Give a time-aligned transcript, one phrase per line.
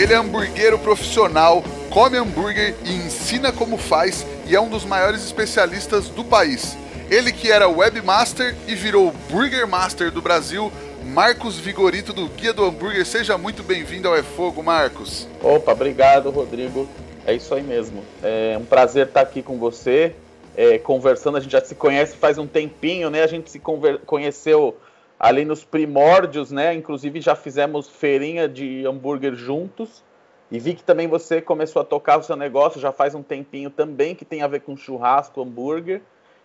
[0.00, 5.22] Ele é hamburguero profissional, come hambúrguer e ensina como faz e é um dos maiores
[5.22, 6.74] especialistas do país.
[7.10, 10.72] Ele que era webmaster e virou Burger Master do Brasil,
[11.04, 13.04] Marcos Vigorito do Guia do Hambúrguer.
[13.04, 15.28] Seja muito bem-vindo ao É Fogo, Marcos.
[15.42, 16.88] Opa, obrigado, Rodrigo.
[17.26, 18.02] É isso aí mesmo.
[18.22, 20.14] É um prazer estar aqui com você,
[20.56, 21.36] é, conversando.
[21.36, 23.22] A gente já se conhece faz um tempinho, né?
[23.22, 23.60] A gente se
[24.06, 24.78] conheceu
[25.20, 26.72] ali nos primórdios, né?
[26.72, 30.02] Inclusive já fizemos feirinha de hambúrguer juntos.
[30.50, 33.70] E vi que também você começou a tocar o seu negócio já faz um tempinho
[33.70, 36.00] também, que tem a ver com churrasco, hambúrguer.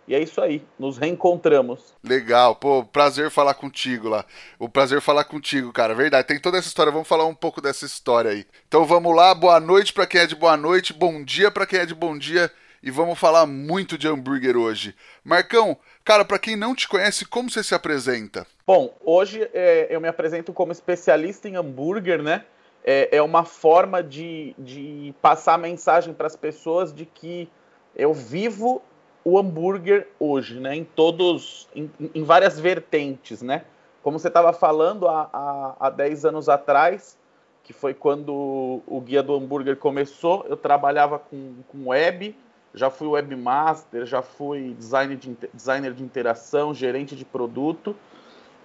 [0.07, 1.95] E é isso aí, nos reencontramos.
[2.03, 4.23] Legal, pô, prazer falar contigo lá.
[4.59, 5.95] O prazer falar contigo, cara.
[5.95, 6.91] Verdade, tem toda essa história.
[6.91, 8.45] Vamos falar um pouco dessa história aí.
[8.67, 11.79] Então vamos lá, boa noite para quem é de boa noite, bom dia para quem
[11.79, 12.51] é de bom dia
[12.83, 14.95] e vamos falar muito de hambúrguer hoje.
[15.23, 18.45] Marcão, cara, para quem não te conhece, como você se apresenta?
[18.67, 22.45] Bom, hoje é, eu me apresento como especialista em hambúrguer, né?
[22.83, 27.47] É, é uma forma de, de passar a mensagem para as pessoas de que
[27.95, 28.81] eu vivo
[29.23, 30.75] o hambúrguer hoje, né?
[30.75, 33.65] Em todos, em, em várias vertentes, né?
[34.01, 37.19] Como você estava falando há, há, há 10 anos atrás,
[37.63, 42.35] que foi quando o Guia do Hambúrguer começou, eu trabalhava com, com web,
[42.73, 47.95] já fui webmaster, já fui designer de, designer de interação, gerente de produto.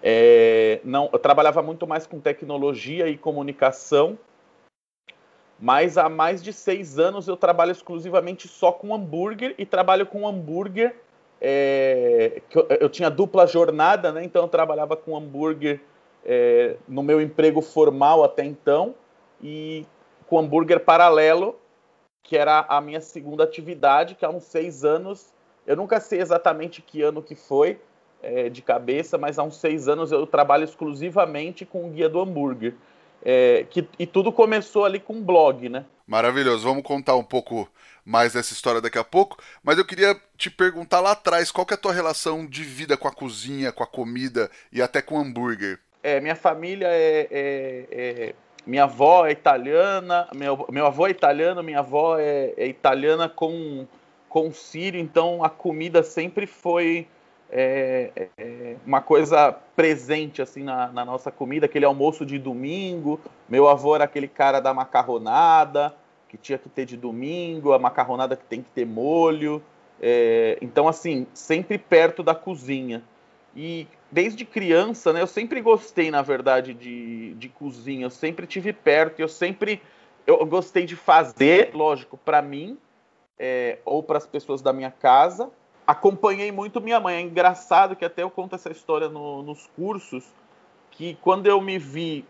[0.03, 4.19] É, não, eu trabalhava muito mais com tecnologia e comunicação,
[5.59, 10.27] mas há mais de seis anos eu trabalho exclusivamente só com hambúrguer e trabalho com
[10.27, 10.97] hambúrguer.
[11.41, 14.25] É, eu, eu, tinha dupla jornada, né?
[14.25, 15.81] Então eu trabalhava com hambúrguer
[16.25, 18.95] é, no meu emprego formal até então
[19.43, 19.87] e
[20.27, 21.59] com hambúrguer paralelo
[22.23, 25.33] que era a minha segunda atividade, que há uns seis anos,
[25.67, 27.81] eu nunca sei exatamente que ano que foi,
[28.23, 32.21] é, de cabeça, mas há uns seis anos eu trabalho exclusivamente com o Guia do
[32.21, 32.75] Hambúrguer.
[33.23, 35.85] É, que, e tudo começou ali com um blog, né?
[36.07, 36.65] Maravilhoso.
[36.65, 37.69] Vamos contar um pouco
[38.05, 41.75] mais dessa história daqui a pouco, mas eu queria te perguntar lá atrás, qual que
[41.75, 45.17] é a tua relação de vida com a cozinha, com a comida e até com
[45.17, 45.79] o hambúrguer?
[46.03, 48.35] É, minha família é, é, é
[48.67, 53.87] minha avó é italiana, meu, meu avô é italiano, minha avó é, é italiana com,
[54.29, 57.07] com sírio, então a comida sempre foi
[57.51, 63.21] é, é, uma coisa presente assim na, na, nossa comida, aquele almoço de domingo.
[63.49, 65.95] Meu avô era aquele cara da macarronada,
[66.29, 69.63] que tinha que ter de domingo, a macarronada que tem que ter molho.
[70.01, 73.03] É, então, assim, sempre perto da cozinha.
[73.55, 78.07] E desde criança, né, eu sempre gostei, na verdade, de, de cozinha.
[78.07, 79.83] Eu sempre tive perto, eu sempre
[80.27, 82.79] eu gostei de fazer, lógico, para mim
[83.39, 85.51] é, ou para as pessoas da minha casa.
[85.91, 87.17] Acompanhei muito minha mãe.
[87.17, 90.25] É engraçado que até eu conto essa história no, nos cursos,
[90.89, 92.25] que quando eu me vi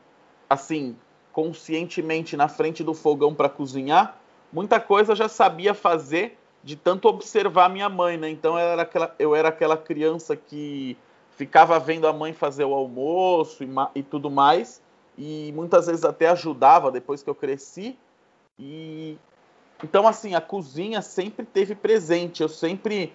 [0.48, 0.96] assim
[1.30, 4.18] conscientemente na frente do fogão para cozinhar,
[4.50, 8.30] muita coisa eu já sabia fazer de tanto observar minha mãe, né?
[8.30, 10.96] Então eu era aquela, eu era aquela criança que
[11.32, 14.80] ficava vendo a mãe fazer o almoço e, e, tudo mais,
[15.18, 17.98] e muitas vezes até ajudava depois que eu cresci.
[18.58, 19.18] E
[19.84, 23.12] então assim, a cozinha sempre teve presente, eu sempre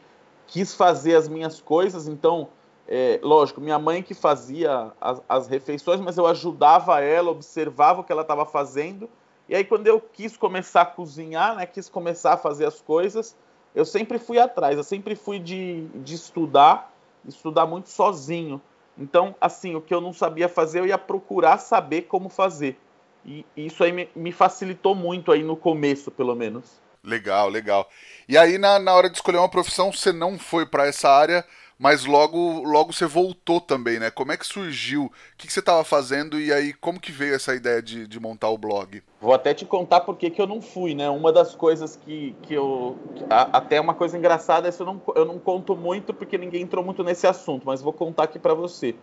[0.48, 2.50] quis fazer as minhas coisas, então
[2.88, 8.04] é, lógico, minha mãe que fazia as, as, refeições, mas eu ajudava ela, observava o
[8.04, 9.10] que ela estava fazendo.
[9.50, 13.36] E aí, quando eu quis começar a cozinhar, né, quis começar a fazer as coisas,
[13.74, 16.96] eu sempre fui atrás, eu sempre fui de, de estudar
[17.28, 18.62] estudar muito sozinho.
[18.98, 22.78] Então, assim, o que eu não sabia fazer, eu ia procurar saber como fazer.
[23.26, 26.80] E isso aí me, me facilitou muito aí no começo, pelo menos.
[27.06, 27.88] Legal, legal.
[28.28, 31.46] E aí, na, na hora de escolher uma profissão, você não foi para essa área,
[31.78, 34.10] mas logo logo você voltou também, né?
[34.10, 35.06] Como é que surgiu?
[35.06, 38.20] O que, que você estava fazendo e aí como que veio essa ideia de, de
[38.20, 39.04] montar o blog?
[39.20, 41.10] Vou até te contar por que, eu não fui, né?
[41.10, 42.98] Uma das coisas que, que eu.
[43.30, 46.84] A, até uma coisa engraçada, isso eu não, eu não conto muito porque ninguém entrou
[46.84, 48.96] muito nesse assunto, mas vou contar aqui para você.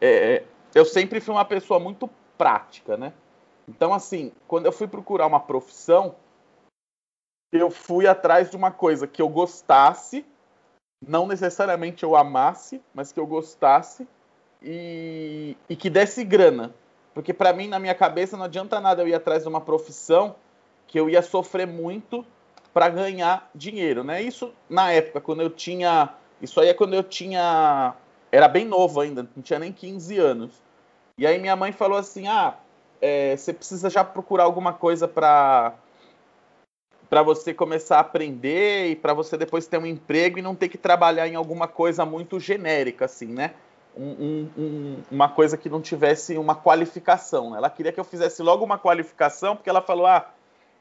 [0.00, 0.42] É,
[0.74, 3.12] eu sempre fui uma pessoa muito prática, né?
[3.68, 6.16] Então, assim, quando eu fui procurar uma profissão,
[7.52, 10.24] eu fui atrás de uma coisa que eu gostasse
[11.06, 14.06] não necessariamente eu amasse, mas que eu gostasse
[14.62, 16.72] e, e que desse grana.
[17.12, 20.36] Porque para mim, na minha cabeça, não adianta nada eu ir atrás de uma profissão
[20.86, 22.24] que eu ia sofrer muito
[22.72, 24.22] para ganhar dinheiro, né?
[24.22, 26.14] Isso na época, quando eu tinha.
[26.40, 27.94] Isso aí é quando eu tinha.
[28.30, 30.62] Era bem novo ainda, não tinha nem 15 anos.
[31.18, 32.54] E aí minha mãe falou assim: ah,
[33.00, 35.74] é, você precisa já procurar alguma coisa para
[37.12, 40.70] para você começar a aprender e para você depois ter um emprego e não ter
[40.70, 43.52] que trabalhar em alguma coisa muito genérica, assim, né?
[43.94, 47.54] Um, um, uma coisa que não tivesse uma qualificação.
[47.54, 50.26] Ela queria que eu fizesse logo uma qualificação, porque ela falou: ah,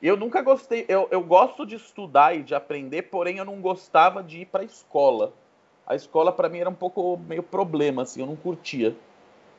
[0.02, 4.24] eu nunca gostei, eu, eu gosto de estudar e de aprender, porém eu não gostava
[4.24, 5.34] de ir para a escola.
[5.86, 8.96] A escola para mim era um pouco meio problema, assim, eu não curtia.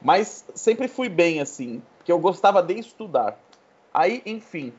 [0.00, 3.38] Mas sempre fui bem, assim, porque eu gostava de estudar.
[3.92, 4.72] Aí, enfim,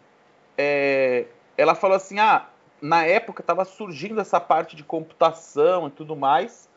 [0.57, 1.27] é,
[1.57, 2.47] ela falou assim: ah,
[2.81, 6.69] na época estava surgindo essa parte de computação e tudo mais.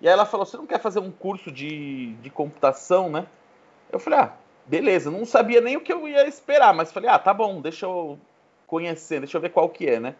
[0.00, 3.26] E aí ela falou: você não quer fazer um curso de, de computação, né?
[3.90, 4.32] Eu falei: ah,
[4.66, 5.10] beleza.
[5.10, 8.18] Não sabia nem o que eu ia esperar, mas falei: ah, tá bom, deixa eu
[8.66, 10.14] conhecer, deixa eu ver qual que é, né?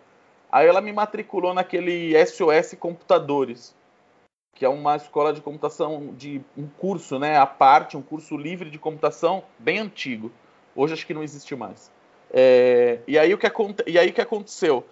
[0.50, 3.74] Aí ela me matriculou naquele SOS Computadores,
[4.54, 8.68] que é uma escola de computação de um curso, né, à parte, um curso livre
[8.68, 10.30] de computação bem antigo.
[10.76, 11.90] Hoje acho que não existe mais.
[12.32, 13.46] É, e, aí o que,
[13.86, 14.86] e aí o que aconteceu?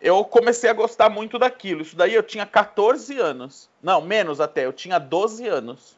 [0.00, 1.82] Eu comecei a gostar muito daquilo.
[1.82, 3.68] Isso daí eu tinha 14 anos.
[3.82, 5.96] Não, menos até, eu tinha 12 anos.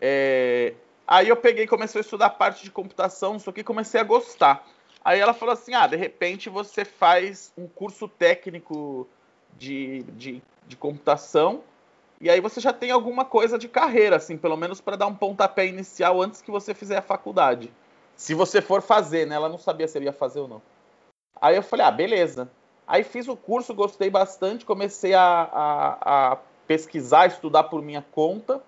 [0.00, 0.74] É,
[1.06, 4.66] aí eu peguei comecei a estudar parte de computação, só que comecei a gostar.
[5.04, 9.08] Aí ela falou assim: ah, de repente você faz um curso técnico
[9.56, 11.62] de, de, de computação
[12.20, 15.14] e aí você já tem alguma coisa de carreira, assim, pelo menos para dar um
[15.14, 17.70] pontapé inicial antes que você fizer a faculdade.
[18.16, 19.34] Se você for fazer, né?
[19.34, 20.62] Ela não sabia se eu ia fazer ou não.
[21.40, 22.50] Aí eu falei, ah, beleza.
[22.86, 28.62] Aí fiz o curso, gostei bastante, comecei a, a, a pesquisar, estudar por minha conta.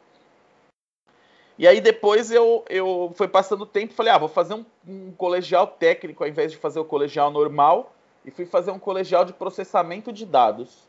[1.58, 5.12] E aí depois eu, eu fui passando o tempo falei, ah, vou fazer um, um,
[5.12, 7.92] colegial técnico ao invés de fazer o colegial normal.
[8.24, 10.88] E fui fazer um colegial de processamento de dados,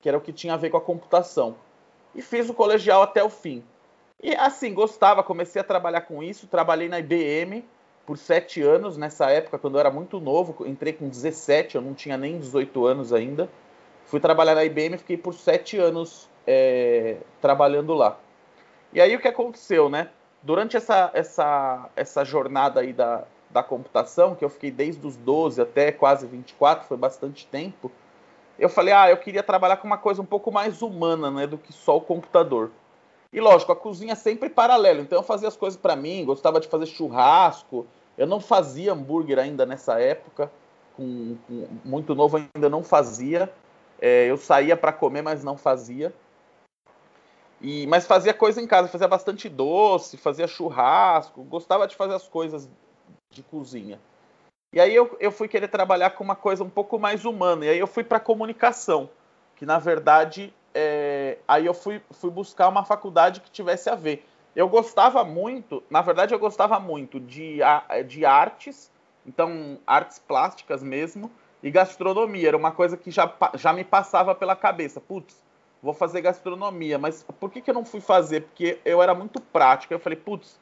[0.00, 1.56] que era o que tinha a ver com a computação.
[2.14, 3.64] E fiz o colegial até o fim.
[4.22, 7.64] E assim, gostava, comecei a trabalhar com isso, trabalhei na IBM,
[8.06, 11.92] por sete anos nessa época, quando eu era muito novo, entrei com 17, eu não
[11.92, 13.50] tinha nem 18 anos ainda.
[14.04, 18.16] Fui trabalhar na IBM e fiquei por sete anos é, trabalhando lá.
[18.92, 20.08] E aí o que aconteceu, né?
[20.40, 25.60] Durante essa, essa, essa jornada aí da, da computação, que eu fiquei desde os 12
[25.60, 27.90] até quase 24, foi bastante tempo,
[28.58, 31.58] eu falei, ah, eu queria trabalhar com uma coisa um pouco mais humana, né, do
[31.58, 32.70] que só o computador.
[33.32, 35.00] E lógico, a cozinha é sempre paralelo.
[35.00, 37.86] Então eu fazia as coisas para mim, gostava de fazer churrasco.
[38.16, 40.50] Eu não fazia hambúrguer ainda nessa época,
[40.96, 43.52] com, com muito novo ainda não fazia.
[44.00, 46.14] É, eu saía para comer, mas não fazia.
[47.60, 52.28] E, mas fazia coisa em casa, fazia bastante doce, fazia churrasco, gostava de fazer as
[52.28, 52.68] coisas
[53.30, 53.98] de cozinha.
[54.72, 57.64] E aí eu, eu fui querer trabalhar com uma coisa um pouco mais humana.
[57.64, 59.08] E aí eu fui para comunicação,
[59.56, 61.15] que na verdade é,
[61.46, 64.26] aí eu fui, fui buscar uma faculdade que tivesse a ver.
[64.54, 67.58] Eu gostava muito, na verdade eu gostava muito de,
[68.06, 68.90] de artes,
[69.26, 71.30] então artes plásticas mesmo,
[71.62, 72.48] e gastronomia.
[72.48, 75.00] Era uma coisa que já, já me passava pela cabeça.
[75.00, 75.42] Putz,
[75.82, 78.42] vou fazer gastronomia, mas por que, que eu não fui fazer?
[78.42, 79.92] Porque eu era muito prático.
[79.92, 80.58] Eu falei, putz,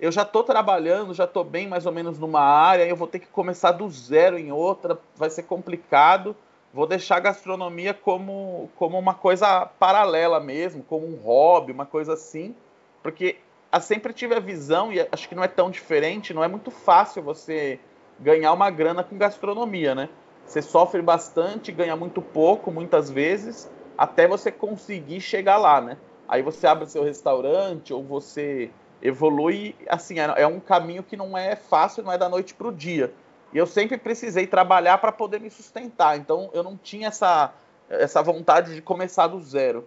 [0.00, 3.18] eu já estou trabalhando, já estou bem mais ou menos numa área, eu vou ter
[3.18, 6.34] que começar do zero em outra, vai ser complicado
[6.72, 12.14] vou deixar a gastronomia como, como uma coisa paralela mesmo, como um hobby, uma coisa
[12.14, 12.54] assim,
[13.02, 13.36] porque
[13.72, 16.70] eu sempre tive a visão, e acho que não é tão diferente, não é muito
[16.70, 17.78] fácil você
[18.18, 20.08] ganhar uma grana com gastronomia, né?
[20.44, 25.96] Você sofre bastante, ganha muito pouco, muitas vezes, até você conseguir chegar lá, né?
[26.28, 28.70] Aí você abre seu restaurante ou você
[29.02, 32.68] evolui, assim, é, é um caminho que não é fácil, não é da noite para
[32.68, 33.12] o dia.
[33.52, 36.16] E eu sempre precisei trabalhar para poder me sustentar.
[36.16, 37.52] Então eu não tinha essa,
[37.88, 39.86] essa vontade de começar do zero.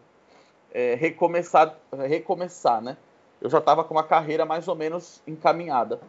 [0.74, 1.78] É, recomeçar,
[2.08, 2.98] recomeçar, né?
[3.40, 6.00] Eu já estava com uma carreira mais ou menos encaminhada.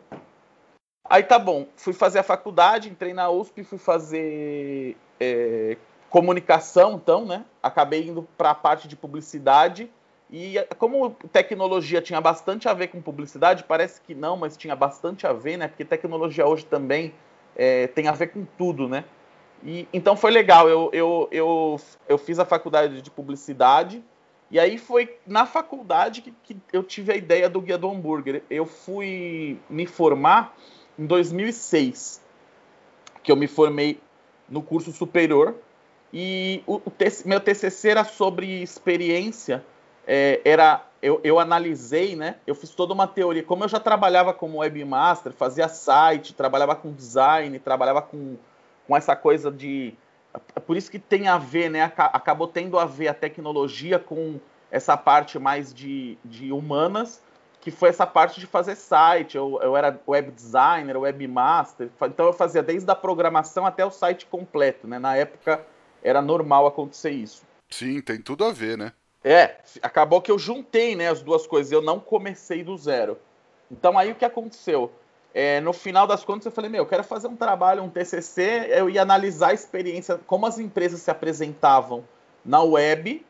[1.07, 5.77] Aí tá bom, fui fazer a faculdade, entrei na USP, fui fazer é,
[6.09, 7.45] comunicação, então, né?
[7.63, 9.91] Acabei indo para a parte de publicidade.
[10.31, 15.27] E como tecnologia tinha bastante a ver com publicidade, parece que não, mas tinha bastante
[15.27, 15.69] a ver, né?
[15.69, 17.13] Porque tecnologia hoje também
[17.57, 19.05] é, tem a ver com tudo, né?
[19.65, 24.03] E, então foi legal, eu, eu, eu, eu fiz a faculdade de publicidade,
[24.51, 28.43] e aí foi na faculdade que, que eu tive a ideia do Guia do Hambúrguer.
[28.51, 30.55] Eu fui me formar
[30.99, 32.23] em 2006,
[33.23, 33.99] que eu me formei
[34.49, 35.55] no curso superior,
[36.13, 36.93] e o, o
[37.25, 39.65] meu TCC era sobre experiência
[40.07, 42.37] é, era eu, eu, analisei, né?
[42.47, 43.43] Eu fiz toda uma teoria.
[43.43, 48.37] Como eu já trabalhava como webmaster, fazia site, trabalhava com design, trabalhava com,
[48.87, 49.95] com essa coisa de.
[50.57, 51.83] É por isso que tem a ver, né?
[51.83, 57.23] Acabou tendo a ver a tecnologia com essa parte mais de, de humanas,
[57.61, 59.37] que foi essa parte de fazer site.
[59.37, 64.25] Eu, eu era web designer, webmaster, então eu fazia desde a programação até o site
[64.25, 64.99] completo, né?
[64.99, 65.65] Na época
[66.03, 67.43] era normal acontecer isso.
[67.69, 68.93] Sim, tem tudo a ver, né?
[69.25, 73.19] É, acabou que eu juntei né, as duas coisas, eu não comecei do zero.
[73.71, 74.93] Então aí o que aconteceu?
[75.33, 78.67] É, no final das contas eu falei, meu, eu quero fazer um trabalho, um TCC,
[78.69, 82.05] eu ia analisar a experiência, como as empresas se apresentavam
[82.45, 83.25] na web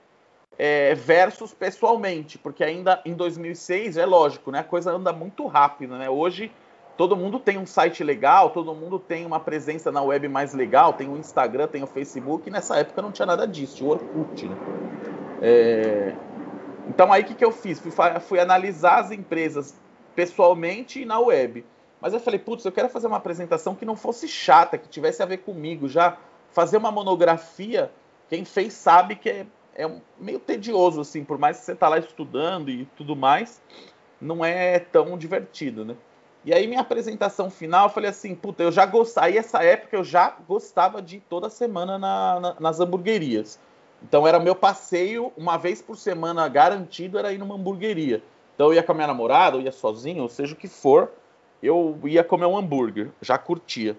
[0.58, 5.96] é, versus pessoalmente, porque ainda em 2006, é lógico, né, a coisa anda muito rápido,
[5.96, 6.10] né?
[6.10, 6.50] Hoje
[6.96, 10.92] todo mundo tem um site legal, todo mundo tem uma presença na web mais legal,
[10.92, 14.56] tem o Instagram, tem o Facebook, nessa época não tinha nada disso, o Orkut, né?
[15.40, 16.14] É...
[16.88, 17.80] Então aí o que, que eu fiz?
[17.80, 19.74] Fui, fui, analisar as empresas
[20.14, 21.64] pessoalmente e na web.
[22.00, 25.22] Mas eu falei, putz, eu quero fazer uma apresentação que não fosse chata, que tivesse
[25.22, 25.88] a ver comigo.
[25.88, 26.18] Já
[26.52, 27.90] fazer uma monografia,
[28.28, 31.98] quem fez sabe que é, é meio tedioso, assim, por mais que você está lá
[31.98, 33.62] estudando e tudo mais,
[34.20, 35.96] não é tão divertido, né?
[36.44, 39.96] E aí minha apresentação final, eu falei assim, puta, eu já gostava, aí essa época
[39.96, 43.58] eu já gostava de ir toda semana na, na, nas hamburguerias.
[44.04, 48.22] Então era meu passeio, uma vez por semana garantido, era ir numa hamburgueria.
[48.54, 51.10] Então eu ia com a minha namorada, eu ia sozinho, ou seja o que for,
[51.62, 53.96] eu ia comer um hambúrguer, já curtia.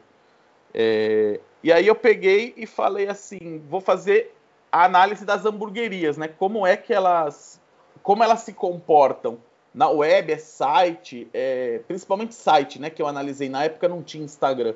[0.72, 1.40] É...
[1.64, 4.36] E aí eu peguei e falei assim, vou fazer
[4.72, 6.28] a análise das hamburguerias, né?
[6.28, 7.60] Como é que elas,
[8.04, 9.40] como elas se comportam
[9.74, 11.82] na web, é site, é...
[11.88, 12.92] principalmente site, né?
[12.92, 14.76] Que eu analisei na época não tinha Instagram.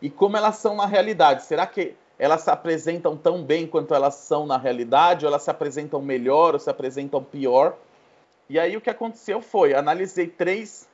[0.00, 1.42] E como elas são na realidade.
[1.42, 5.50] Será que elas se apresentam tão bem quanto elas são na realidade, ou elas se
[5.50, 7.76] apresentam melhor ou se apresentam pior.
[8.50, 10.88] E aí o que aconteceu foi, analisei três,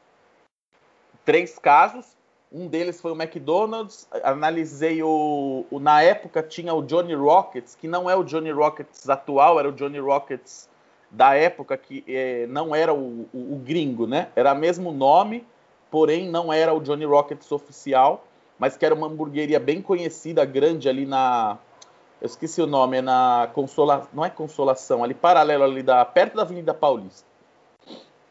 [1.24, 2.06] três casos,
[2.52, 7.88] um deles foi o McDonald's, analisei o, o, Na época tinha o Johnny Rockets, que
[7.88, 10.68] não é o Johnny Rockets atual, era o Johnny Rockets
[11.10, 14.28] da época que é, não era o, o, o gringo, né?
[14.36, 15.44] Era o mesmo nome,
[15.90, 18.24] porém não era o Johnny Rockets oficial
[18.58, 21.58] mas que era uma hamburgueria bem conhecida, grande ali na.
[22.20, 24.08] Eu esqueci o nome, é na Consola.
[24.12, 26.04] Não é Consolação, ali paralelo ali da.
[26.04, 27.26] perto da Avenida Paulista.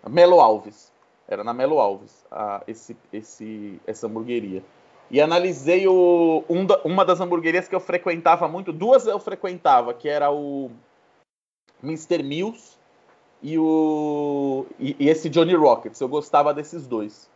[0.10, 0.92] Melo Alves.
[1.28, 4.62] Era na Melo Alves, a, esse, esse, essa hamburgueria.
[5.10, 9.94] E analisei o, um da, uma das hamburguerias que eu frequentava muito, duas eu frequentava,
[9.94, 10.70] que era o
[11.82, 12.24] Mr.
[12.24, 12.78] Mills
[13.42, 16.00] e, o, e, e esse Johnny Rockets.
[16.02, 17.30] Eu gostava desses dois.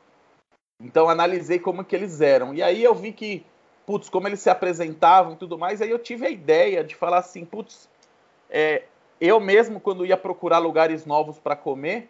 [0.80, 2.54] Então analisei como que eles eram.
[2.54, 3.46] E aí eu vi que,
[3.86, 7.18] putz, como eles se apresentavam e tudo mais, aí eu tive a ideia de falar
[7.18, 7.90] assim, putz,
[8.50, 8.84] é,
[9.20, 12.10] eu mesmo quando ia procurar lugares novos para comer,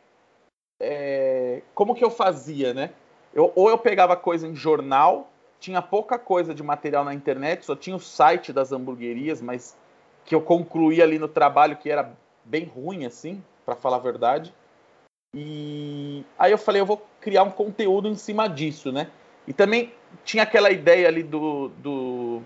[0.80, 2.92] é, como que eu fazia, né?
[3.34, 7.76] Eu, ou eu pegava coisa em jornal, tinha pouca coisa de material na internet, só
[7.76, 9.78] tinha o site das hamburguerias, mas
[10.26, 14.54] que eu concluí ali no trabalho que era bem ruim, assim, para falar a verdade.
[15.34, 19.10] E aí eu falei, eu vou criar um conteúdo em cima disso, né?
[19.48, 19.93] E também
[20.24, 22.41] tinha aquela ideia ali do, do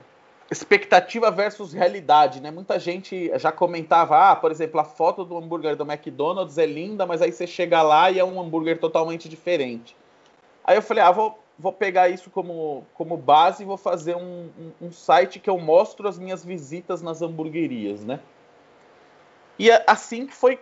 [0.51, 2.51] expectativa versus realidade, né?
[2.51, 7.05] Muita gente já comentava, ah, por exemplo, a foto do hambúrguer do McDonald's é linda,
[7.05, 9.95] mas aí você chega lá e é um hambúrguer totalmente diferente.
[10.63, 14.50] Aí eu falei, ah, vou, vou pegar isso como, como base e vou fazer um,
[14.59, 18.19] um, um site que eu mostro as minhas visitas nas hamburguerias, né?
[19.57, 20.59] E assim que foi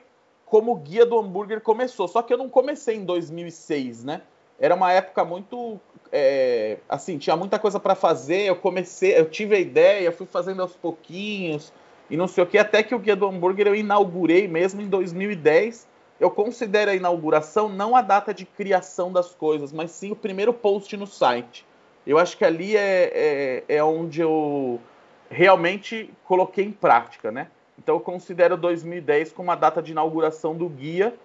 [0.50, 2.08] como o guia do hambúrguer começou.
[2.08, 4.22] Só que eu não comecei em 2006, né?
[4.60, 5.80] Era uma época muito.
[6.12, 8.42] É, assim, tinha muita coisa para fazer.
[8.42, 11.72] Eu comecei, eu tive a ideia, fui fazendo aos pouquinhos
[12.10, 12.58] e não sei o que.
[12.58, 15.88] Até que o guia do hambúrguer eu inaugurei mesmo em 2010.
[16.20, 20.52] Eu considero a inauguração não a data de criação das coisas, mas sim o primeiro
[20.52, 21.66] post no site.
[22.06, 24.82] Eu acho que ali é, é, é onde eu
[25.30, 27.48] realmente coloquei em prática, né?
[27.80, 31.16] Então eu considero 2010 como a data de inauguração do guia.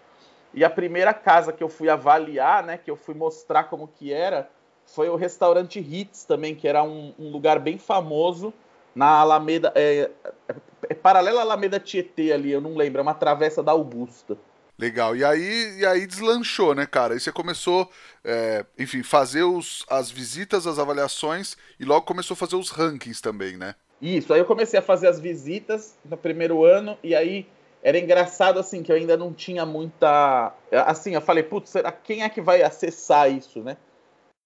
[0.55, 4.13] E a primeira casa que eu fui avaliar, né, que eu fui mostrar como que
[4.13, 4.49] era,
[4.87, 8.55] foi o restaurante Hits também, que era um, um lugar bem famoso
[8.95, 10.09] na Alameda, é,
[10.49, 10.55] é,
[10.91, 14.39] é paralela à Alameda Tietê ali, eu não lembro, é uma travessa da Augusta.
[14.79, 15.17] Legal.
[15.17, 17.15] E aí, e aí deslanchou, né, cara?
[17.15, 17.91] Aí você começou,
[18.25, 23.21] é, enfim, fazer os, as visitas, as avaliações e logo começou a fazer os rankings
[23.21, 23.75] também, né?
[24.01, 27.47] Isso, aí eu comecei a fazer as visitas no primeiro ano, e aí
[27.83, 30.53] era engraçado assim, que eu ainda não tinha muita.
[30.73, 33.77] Assim, eu falei, putz, será quem é que vai acessar isso, né?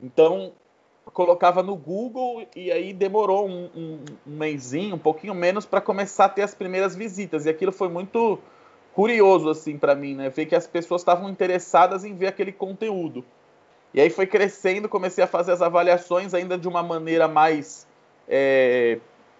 [0.01, 0.53] Então,
[1.13, 6.27] colocava no Google e aí demorou um, um, um mêsinho, um pouquinho menos, para começar
[6.27, 7.47] a ter as primeiras visitas.
[7.47, 8.39] E aquilo foi muito
[8.93, 10.29] curioso assim para mim, né?
[10.31, 13.25] Ver que as pessoas estavam interessadas em ver aquele conteúdo.
[13.95, 17.87] E aí foi crescendo, comecei a fazer as avaliações ainda de uma maneira mais
[18.29, 18.99] é,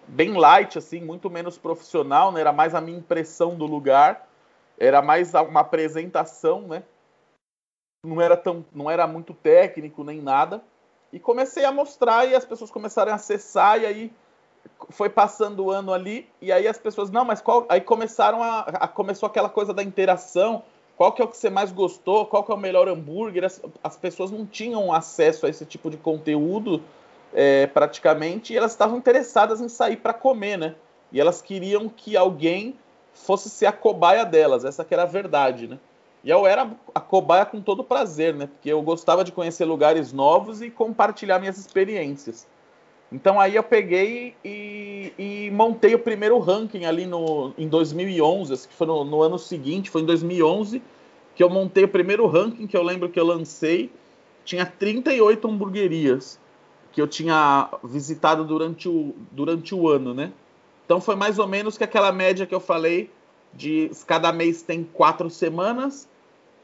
[0.09, 2.41] bem light, assim, muito menos profissional, né?
[2.41, 4.27] Era mais a minha impressão do lugar,
[4.77, 6.83] era mais uma apresentação, né?
[8.05, 10.61] Não era tão, não era muito técnico nem nada.
[11.11, 14.13] E comecei a mostrar e as pessoas começaram a acessar e aí
[14.89, 17.65] foi passando o ano ali e aí as pessoas não, mas qual?
[17.67, 20.63] Aí começaram a, a começou aquela coisa da interação.
[20.95, 22.25] Qual que é o que você mais gostou?
[22.25, 23.45] Qual que é o melhor hambúrguer?
[23.45, 26.83] As, as pessoas não tinham acesso a esse tipo de conteúdo
[27.33, 30.75] é, praticamente, e elas estavam interessadas em sair para comer, né?
[31.11, 32.75] E elas queriam que alguém
[33.13, 35.77] fosse ser a cobaia delas, essa que era a verdade, né?
[36.23, 38.47] E eu era a cobaia com todo prazer, né?
[38.47, 42.47] Porque eu gostava de conhecer lugares novos e compartilhar minhas experiências.
[43.11, 48.73] Então aí eu peguei e, e montei o primeiro ranking ali no, em 2011, que
[48.73, 50.81] foi no, no ano seguinte, foi em 2011
[51.35, 53.89] que eu montei o primeiro ranking que eu lembro que eu lancei.
[54.43, 56.37] Tinha 38 hamburguerias
[56.99, 60.33] que eu tinha visitado durante o, durante o ano, né?
[60.83, 63.09] Então foi mais ou menos que aquela média que eu falei
[63.53, 66.09] de cada mês tem quatro semanas,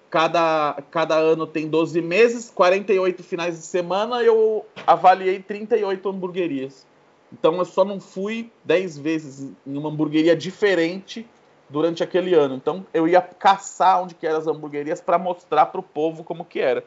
[0.10, 6.86] cada, cada ano tem 12 meses, 48 finais de semana, eu avaliei 38 hamburguerias.
[7.32, 11.26] Então eu só não fui 10 vezes em uma hamburgueria diferente
[11.70, 12.56] durante aquele ano.
[12.56, 16.44] Então eu ia caçar onde que eram as hamburguerias para mostrar para o povo como
[16.44, 16.84] que era.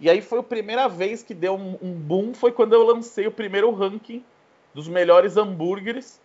[0.00, 3.26] E aí foi a primeira vez que deu um, um, boom, foi quando eu lancei
[3.26, 4.24] o primeiro ranking
[4.72, 6.20] dos melhores hambúrgueres.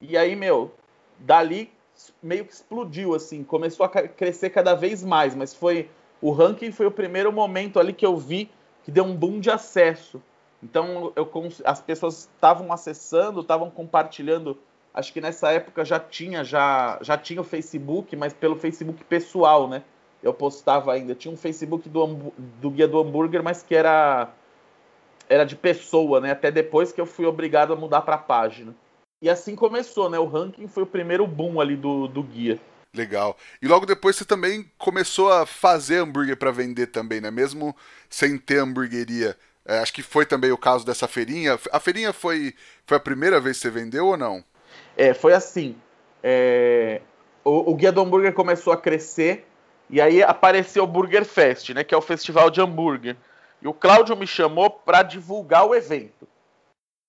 [0.00, 0.72] E aí, meu,
[1.18, 1.72] dali
[2.22, 5.88] meio que explodiu, assim, começou a crescer cada vez mais, mas foi
[6.20, 8.50] o ranking foi o primeiro momento ali que eu vi
[8.82, 10.22] que deu um boom de acesso.
[10.62, 11.30] Então eu,
[11.64, 14.58] as pessoas estavam acessando, estavam compartilhando.
[14.92, 19.68] Acho que nessa época já tinha já, já tinha o Facebook, mas pelo Facebook pessoal,
[19.68, 19.82] né?
[20.24, 21.14] Eu postava ainda.
[21.14, 24.32] Tinha um Facebook do, do Guia do Hambúrguer, mas que era
[25.28, 26.32] era de pessoa, né?
[26.32, 28.74] Até depois que eu fui obrigado a mudar para a página.
[29.22, 30.18] E assim começou, né?
[30.18, 32.58] O ranking foi o primeiro boom ali do, do guia.
[32.94, 33.36] Legal.
[33.60, 37.30] E logo depois você também começou a fazer hambúrguer para vender também, né?
[37.30, 37.76] Mesmo
[38.08, 39.36] sem ter hamburgueria.
[39.66, 41.58] É, acho que foi também o caso dessa feirinha.
[41.72, 42.54] A feirinha foi,
[42.86, 44.44] foi a primeira vez que você vendeu ou não?
[44.96, 45.74] É, foi assim.
[46.22, 47.00] É...
[47.42, 49.46] O, o guia do hambúrguer começou a crescer
[49.88, 53.16] e aí apareceu o Burger Fest, né, que é o festival de hambúrguer.
[53.60, 56.26] E o Cláudio me chamou para divulgar o evento.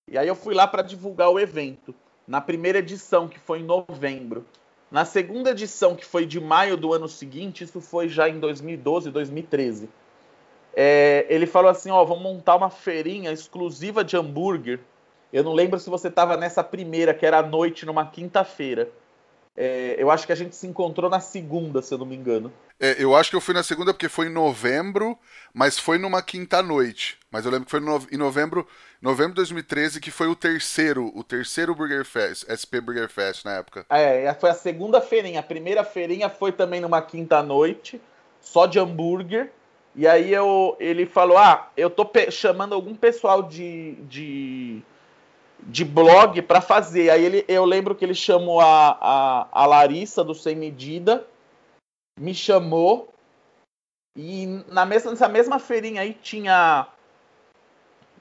[0.09, 1.93] E aí eu fui lá para divulgar o evento.
[2.27, 4.45] Na primeira edição, que foi em novembro.
[4.91, 9.11] Na segunda edição, que foi de maio do ano seguinte, isso foi já em 2012,
[9.11, 9.89] 2013.
[10.75, 14.79] É, ele falou assim: ó, vamos montar uma feirinha exclusiva de hambúrguer.
[15.33, 18.89] Eu não lembro se você estava nessa primeira, que era à noite, numa quinta-feira.
[19.57, 22.51] É, eu acho que a gente se encontrou na segunda, se eu não me engano.
[22.77, 25.17] É, eu acho que eu fui na segunda porque foi em novembro,
[25.53, 27.17] mas foi numa quinta-noite.
[27.31, 28.67] Mas eu lembro que foi no, em novembro,
[29.01, 33.53] novembro de 2013 que foi o terceiro, o terceiro Burger Fest, SP Burger Fest na
[33.53, 33.85] época.
[33.89, 35.39] É, foi a segunda feirinha.
[35.39, 38.01] A primeira feirinha foi também numa quinta-noite,
[38.41, 39.51] só de hambúrguer.
[39.95, 44.81] E aí eu, ele falou: Ah, eu tô chamando algum pessoal de, de
[45.59, 47.09] de blog para fazer.
[47.09, 51.25] Aí ele, eu lembro que ele chamou a, a, a Larissa do Sem Medida,
[52.19, 53.09] me chamou
[54.15, 56.87] e na mesma, nessa mesma feirinha aí tinha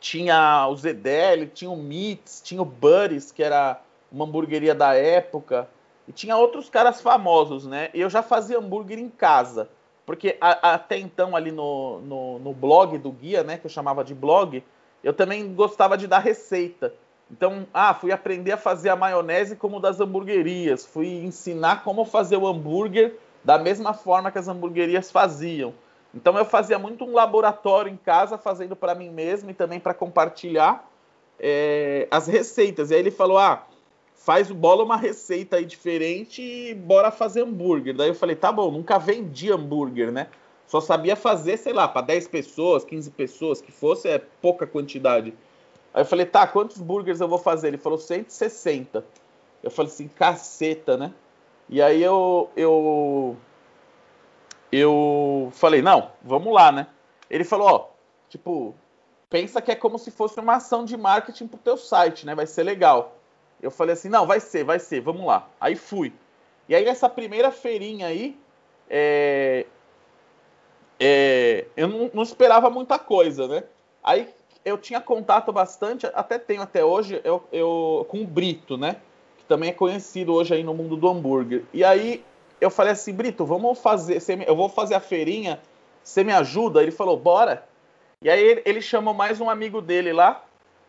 [0.01, 3.81] tinha o Zedel, tinha o Mits, tinha o Buddies, que era
[4.13, 5.67] uma hamburgueria da época,
[6.07, 7.89] e tinha outros caras famosos, né?
[7.95, 9.71] E eu já fazia hambúrguer em casa,
[10.05, 14.05] porque a, até então ali no, no, no blog do guia, né, que eu chamava
[14.05, 14.63] de blog,
[15.03, 16.93] eu também gostava de dar receita.
[17.37, 22.37] Então, ah, fui aprender a fazer a maionese como das hamburguerias, fui ensinar como fazer
[22.37, 25.75] o hambúrguer da mesma forma que as hamburguerias faziam.
[26.15, 29.93] Então eu fazia muito um laboratório em casa, fazendo para mim mesmo e também para
[29.93, 30.89] compartilhar
[31.41, 32.93] é, as receitas.
[32.93, 33.67] E aí ele falou: ah,
[34.15, 37.97] faz bola uma receita aí diferente e bora fazer hambúrguer.
[37.97, 40.29] Daí eu falei: tá bom, nunca vendi hambúrguer, né?
[40.69, 45.35] Só sabia fazer, sei lá, para 10 pessoas, 15 pessoas, que fosse, é pouca quantidade.
[45.95, 47.69] Aí eu falei, tá, quantos burgers eu vou fazer?
[47.69, 49.05] Ele falou 160.
[49.63, 51.15] Eu falei assim, caceta, né?
[51.69, 53.37] E aí eu, eu,
[54.71, 56.89] eu falei, não, vamos lá, né?
[57.31, 57.89] Ele falou, ó,
[58.29, 58.75] tipo,
[59.31, 62.35] pensa que é como se fosse uma ação de marketing pro teu site, né?
[62.35, 63.17] Vai ser legal.
[63.63, 65.49] Eu falei assim, não, vai ser, vai ser, vamos lá.
[65.61, 66.13] Aí fui.
[66.69, 68.37] E aí nessa primeira feirinha aí,
[68.91, 69.67] é,
[70.99, 73.65] é, eu não, não, esperava muita coisa, né?
[74.03, 74.29] Aí
[74.65, 78.97] eu tinha contato bastante, até tenho até hoje, eu, eu, com o Brito, né?
[79.37, 81.65] Que também é conhecido hoje aí no mundo do hambúrguer.
[81.73, 82.25] E aí
[82.61, 85.61] eu falei assim, Brito, vamos fazer, eu vou fazer a feirinha,
[86.03, 86.83] você me ajuda?
[86.83, 87.67] Ele falou, bora.
[88.23, 90.43] E aí ele, ele chamou mais um amigo dele lá,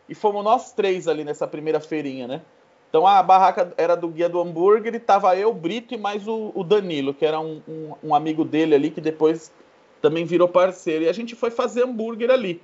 [0.08, 2.42] e fomos nós três ali nessa primeira feirinha, né?
[2.88, 6.52] Então a barraca era do guia do hambúrguer e tava eu, Brito e mais o,
[6.54, 9.52] o Danilo, que era um, um, um, amigo dele ali, que depois
[10.00, 11.04] também virou parceiro.
[11.04, 12.62] E a gente foi fazer hambúrguer ali.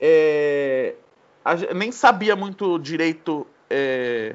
[0.00, 0.94] É,
[1.74, 4.34] nem sabia muito direito é,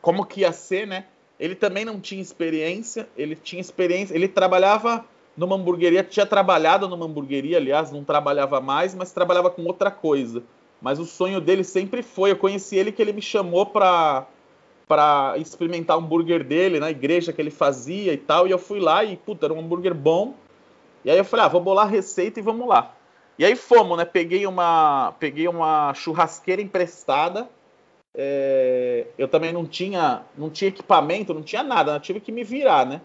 [0.00, 1.06] como que ia ser, né?
[1.38, 5.04] Ele também não tinha experiência, ele tinha experiência, ele trabalhava
[5.36, 10.42] numa hamburgueria, tinha trabalhado numa hamburgueria, aliás, não trabalhava mais, mas trabalhava com outra coisa.
[10.80, 14.26] Mas o sonho dele sempre foi, eu conheci ele que ele me chamou para
[14.86, 18.78] para experimentar o hambúrguer dele na igreja que ele fazia e tal, e eu fui
[18.78, 20.34] lá e puta, era um hambúrguer bom.
[21.04, 22.94] E aí eu falei: "Ah, vou bolar a receita e vamos lá".
[23.38, 24.04] E aí fomos, né?
[24.04, 27.48] Peguei uma peguei uma churrasqueira emprestada.
[28.16, 32.00] É, eu também não tinha não tinha equipamento, não tinha nada, né?
[32.00, 33.00] tive que me virar, né?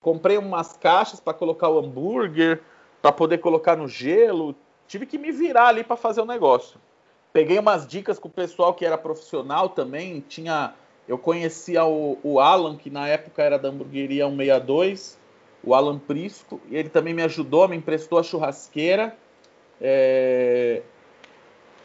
[0.00, 2.62] Comprei umas caixas para colocar o hambúrguer,
[3.02, 4.54] para poder colocar no gelo,
[4.86, 6.80] tive que me virar ali para fazer o negócio.
[7.32, 10.24] Peguei umas dicas com o pessoal que era profissional também.
[10.26, 10.74] Tinha,
[11.06, 15.18] eu conhecia o, o Alan, que na época era da hamburgueria 162,
[15.62, 19.16] o Alan Prisco, e ele também me ajudou, me emprestou a churrasqueira.
[19.80, 20.82] É...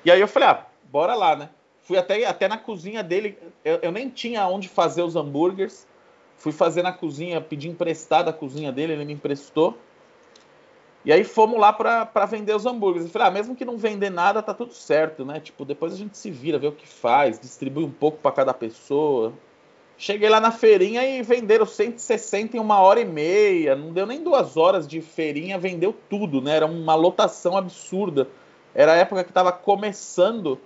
[0.04, 1.50] E aí eu falei, ah, bora lá, né?
[1.82, 5.88] Fui até, até na cozinha dele, eu, eu nem tinha onde fazer os hambúrgueres.
[6.38, 9.78] Fui fazer na cozinha, pedi emprestado a cozinha dele, ele me emprestou.
[11.06, 13.08] E aí fomos lá para vender os hambúrgueres.
[13.08, 15.40] Eu falei, ah, mesmo que não vender nada, tá tudo certo, né?
[15.40, 18.54] Tipo, depois a gente se vira, vê o que faz, distribui um pouco para cada
[18.54, 19.34] pessoa.
[20.06, 23.74] Cheguei lá na feirinha e venderam 160 em uma hora e meia.
[23.74, 26.58] Não deu nem duas horas de feirinha, vendeu tudo, né?
[26.58, 28.28] Era uma lotação absurda.
[28.76, 30.60] Era a época que estava começando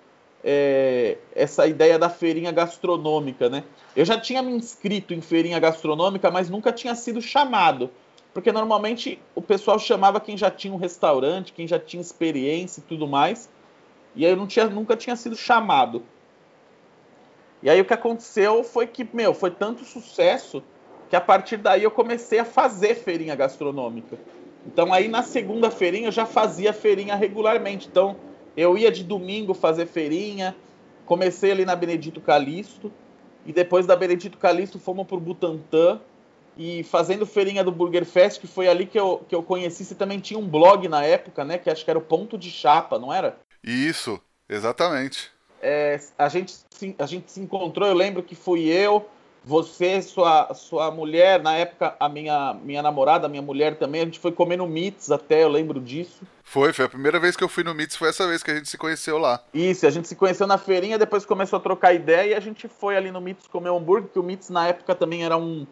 [0.44, 3.64] é, essa ideia da feirinha gastronômica, né?
[3.96, 7.92] Eu já tinha me inscrito em feirinha gastronômica, mas nunca tinha sido chamado
[8.34, 12.84] porque normalmente o pessoal chamava quem já tinha um restaurante, quem já tinha experiência e
[12.84, 13.50] tudo mais,
[14.16, 16.04] e eu tinha, nunca tinha sido chamado.
[17.62, 20.64] E aí o que aconteceu foi que, meu, foi tanto sucesso
[21.10, 24.18] que a partir daí eu comecei a fazer feirinha gastronômica.
[24.66, 27.88] Então aí na segunda feirinha eu já fazia feirinha regularmente.
[27.88, 28.16] Então
[28.56, 30.56] eu ia de domingo fazer feirinha,
[31.06, 32.92] comecei ali na Benedito Calixto,
[33.46, 36.02] e depois da Benedito Calixto fomos pro Butantã,
[36.58, 39.86] e fazendo feirinha do Burger Fest, que foi ali que eu, que eu conheci.
[39.86, 41.58] Você também tinha um blog na época, né?
[41.58, 43.38] Que acho que era o Ponto de Chapa, não era?
[43.64, 45.32] Isso, exatamente.
[45.62, 46.56] É, a, gente,
[47.00, 49.08] a gente se encontrou, eu lembro que fui eu,
[49.44, 54.20] você, sua, sua mulher, na época a minha, minha namorada, minha mulher também, a gente
[54.20, 56.22] foi comer no Mits até, eu lembro disso.
[56.44, 58.56] Foi, foi a primeira vez que eu fui no Mits, foi essa vez que a
[58.56, 59.42] gente se conheceu lá.
[59.54, 62.68] Isso, a gente se conheceu na feirinha, depois começou a trocar ideia e a gente
[62.68, 65.66] foi ali no Mits comer um hambúrguer, que o Mits na época também era um,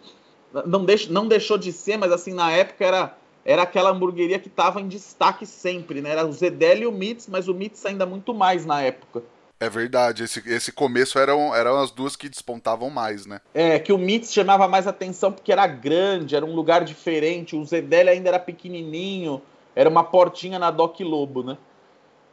[0.65, 4.47] não, deix, não deixou de ser, mas assim, na época era, era aquela hamburgueria que
[4.47, 6.11] estava em destaque sempre, né?
[6.11, 9.23] Era o Zedel e o Mitz, mas o Mitz ainda muito mais na época.
[9.59, 13.39] É verdade, esse, esse começo eram, eram as duas que despontavam mais, né?
[13.53, 17.63] É, que o Mitz chamava mais atenção porque era grande, era um lugar diferente, o
[17.63, 19.41] Zedel ainda era pequenininho,
[19.73, 21.57] era uma portinha na Doc Lobo, né?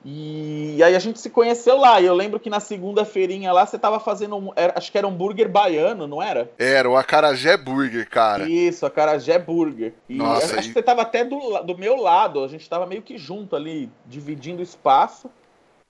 [0.05, 2.01] E aí a gente se conheceu lá.
[2.01, 4.51] E eu lembro que na segunda-feirinha lá você tava fazendo um.
[4.57, 6.51] Era, acho que era um burger baiano, não era?
[6.59, 8.49] Era, o Acarajé Burger, cara.
[8.49, 9.95] Isso, Acarajé Burger.
[10.09, 10.69] E Nossa, acho e...
[10.69, 12.43] que você tava até do, do meu lado.
[12.43, 15.31] A gente tava meio que junto ali, dividindo espaço.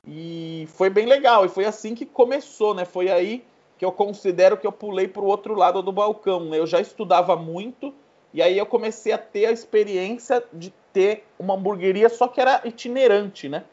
[0.07, 1.45] E foi bem legal.
[1.45, 2.85] E foi assim que começou, né?
[2.85, 3.45] Foi aí
[3.79, 6.45] que eu considero que eu pulei pro outro lado do balcão.
[6.47, 6.59] Né?
[6.59, 7.95] Eu já estudava muito.
[8.35, 12.62] E aí eu comecei a ter a experiência de ter uma hamburgueria, só que era
[12.65, 13.65] itinerante, né?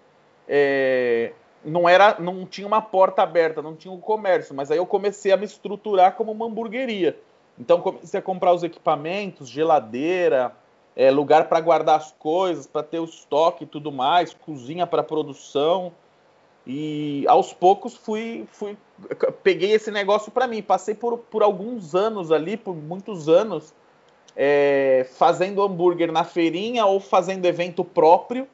[0.50, 1.32] é,
[1.63, 5.32] não era, não tinha uma porta aberta, não tinha um comércio, mas aí eu comecei
[5.32, 7.18] a me estruturar como uma hamburgueria.
[7.58, 10.54] Então comecei a comprar os equipamentos, geladeira,
[10.96, 15.04] é, lugar para guardar as coisas, para ter o estoque e tudo mais, cozinha para
[15.04, 15.94] produção.
[16.67, 18.78] E aos poucos fui, fui
[19.43, 20.62] peguei esse negócio para mim.
[20.62, 23.74] Passei por, por alguns anos ali, por muitos anos,
[24.36, 28.48] é, fazendo hambúrguer na feirinha ou fazendo evento próprio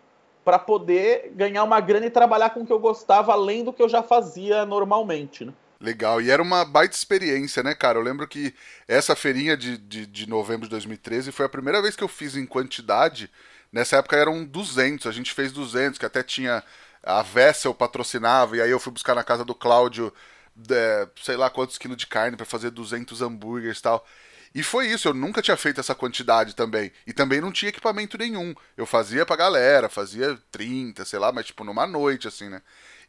[0.46, 3.82] para poder ganhar uma grana e trabalhar com o que eu gostava, além do que
[3.82, 5.52] eu já fazia normalmente, né?
[5.80, 7.98] Legal, e era uma baita experiência, né, cara?
[7.98, 8.54] Eu lembro que
[8.88, 12.38] essa feirinha de, de, de, novembro de 2013 foi a primeira vez que eu fiz
[12.38, 13.30] em quantidade.
[13.72, 16.64] Nessa época eram 200, a gente fez 200, que até tinha.
[17.06, 20.12] A Vessel patrocinava, e aí eu fui buscar na casa do Cláudio,
[20.70, 24.06] é, sei lá quantos quilos de carne para fazer 200 hambúrgueres e tal.
[24.56, 26.90] E foi isso, eu nunca tinha feito essa quantidade também.
[27.06, 28.56] E também não tinha equipamento nenhum.
[28.78, 32.62] Eu fazia pra galera, fazia 30, sei lá, mas tipo numa noite, assim, né?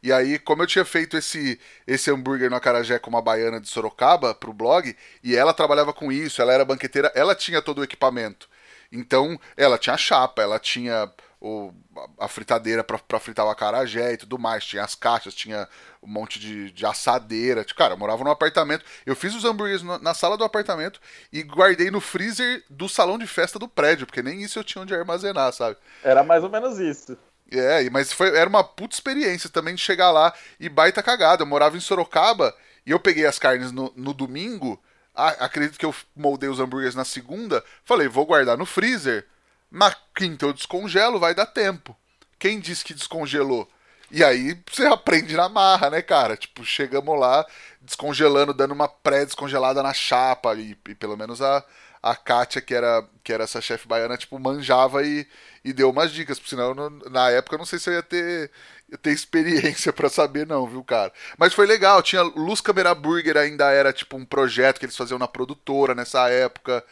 [0.03, 3.67] E aí, como eu tinha feito esse, esse hambúrguer no Acarajé com uma baiana de
[3.69, 7.83] Sorocaba pro blog, e ela trabalhava com isso, ela era banqueteira, ela tinha todo o
[7.83, 8.49] equipamento.
[8.91, 11.71] Então, ela tinha chapa, ela tinha o,
[12.19, 14.65] a fritadeira para fritar o acarajé e tudo mais.
[14.65, 15.67] Tinha as caixas, tinha
[16.01, 17.63] um monte de, de assadeira.
[17.63, 18.83] Cara, eu morava num apartamento.
[19.05, 20.99] Eu fiz os hambúrgueres na, sala do apartamento
[21.31, 24.81] e guardei no freezer do salão de festa do prédio, porque nem isso eu tinha
[24.81, 25.77] onde armazenar, sabe?
[26.03, 27.17] Era mais ou menos isso.
[27.49, 31.43] É, mas foi, era uma puta experiência também de chegar lá e baita cagada.
[31.43, 32.53] Eu morava em Sorocaba
[32.85, 34.81] e eu peguei as carnes no, no domingo.
[35.15, 37.63] acredito que eu moldei os hambúrgueres na segunda.
[37.85, 39.25] Falei, vou guardar no freezer
[39.71, 41.95] na quinta eu descongelo, vai dar tempo.
[42.39, 43.69] Quem disse que descongelou?
[44.09, 46.37] E aí você aprende na marra, né, cara?
[46.37, 47.45] Tipo, chegamos lá
[47.81, 50.55] descongelando, dando uma pré-descongelada na chapa.
[50.55, 51.63] E, e, pelo menos a,
[52.01, 55.27] a Kátia, que era, que era essa chefe baiana, tipo, manjava e,
[55.63, 56.39] e deu umas dicas.
[56.39, 56.73] Porque senão,
[57.11, 58.49] na época, eu não sei se eu ia ter,
[58.89, 61.11] ia ter experiência para saber, não, viu, cara?
[61.37, 62.01] Mas foi legal.
[62.01, 66.29] Tinha Luz Câmera Burger, ainda era tipo um projeto que eles faziam na produtora nessa
[66.29, 66.83] época.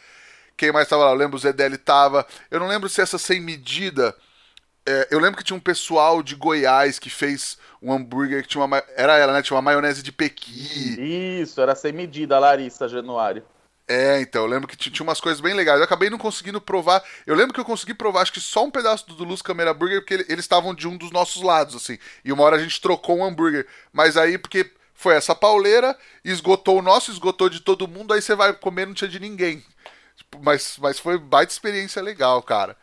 [0.56, 1.10] Quem mais tava lá?
[1.10, 2.26] Eu lembro o Zedeli tava.
[2.50, 4.14] Eu não lembro se essa sem medida.
[4.88, 8.64] É, eu lembro que tinha um pessoal de Goiás que fez um hambúrguer que tinha
[8.64, 8.82] uma.
[8.96, 9.42] Era ela, né?
[9.42, 11.40] Tinha uma maionese de pequi.
[11.40, 13.42] Isso, era sem medida, Larissa Januário.
[13.88, 15.78] É, então, eu lembro que tinha umas coisas bem legais.
[15.78, 17.02] Eu acabei não conseguindo provar.
[17.24, 20.00] Eu lembro que eu consegui provar, acho que só um pedaço do Luz Câmera Burger,
[20.00, 21.98] porque eles estavam de um dos nossos lados, assim.
[22.24, 23.66] E uma hora a gente trocou um hambúrguer.
[23.92, 28.34] Mas aí, porque foi essa pauleira, esgotou o nosso, esgotou de todo mundo, aí você
[28.34, 29.62] vai comer não tinha de ninguém.
[30.16, 32.76] Tipo, mas, mas foi baita experiência legal, cara.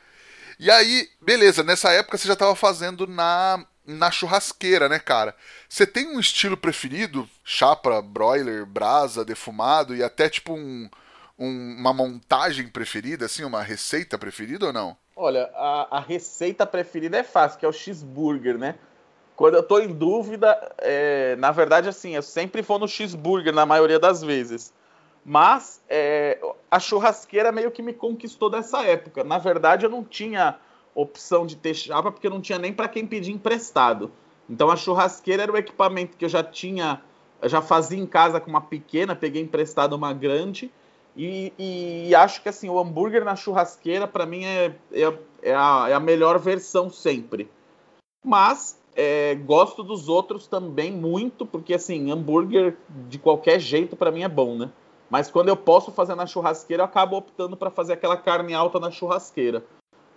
[0.59, 5.35] E aí, beleza, nessa época você já tava fazendo na, na churrasqueira, né, cara?
[5.67, 7.27] Você tem um estilo preferido?
[7.43, 10.89] Chapa, broiler, brasa, defumado e até tipo um,
[11.37, 14.95] um, uma montagem preferida, assim, uma receita preferida ou não?
[15.15, 18.75] Olha, a, a receita preferida é fácil, que é o cheeseburger, né?
[19.35, 23.65] Quando eu tô em dúvida, é, na verdade, assim, eu sempre vou no cheeseburger na
[23.65, 24.71] maioria das vezes.
[25.25, 29.23] Mas é, a churrasqueira meio que me conquistou dessa época.
[29.23, 30.57] Na verdade, eu não tinha
[30.93, 34.11] opção de ter chapa porque eu não tinha nem para quem pedir emprestado.
[34.49, 37.01] Então a churrasqueira era o equipamento que eu já tinha,
[37.41, 40.71] eu já fazia em casa com uma pequena, peguei emprestado uma grande.
[41.15, 45.85] E, e acho que assim, o hambúrguer na churrasqueira, para mim, é, é, é, a,
[45.89, 47.49] é, a, melhor versão sempre.
[48.25, 54.23] Mas é, gosto dos outros também muito, porque assim, hambúrguer de qualquer jeito para mim
[54.23, 54.71] é bom, né?
[55.13, 58.79] Mas quando eu posso fazer na churrasqueira, eu acabo optando para fazer aquela carne alta
[58.79, 59.63] na churrasqueira.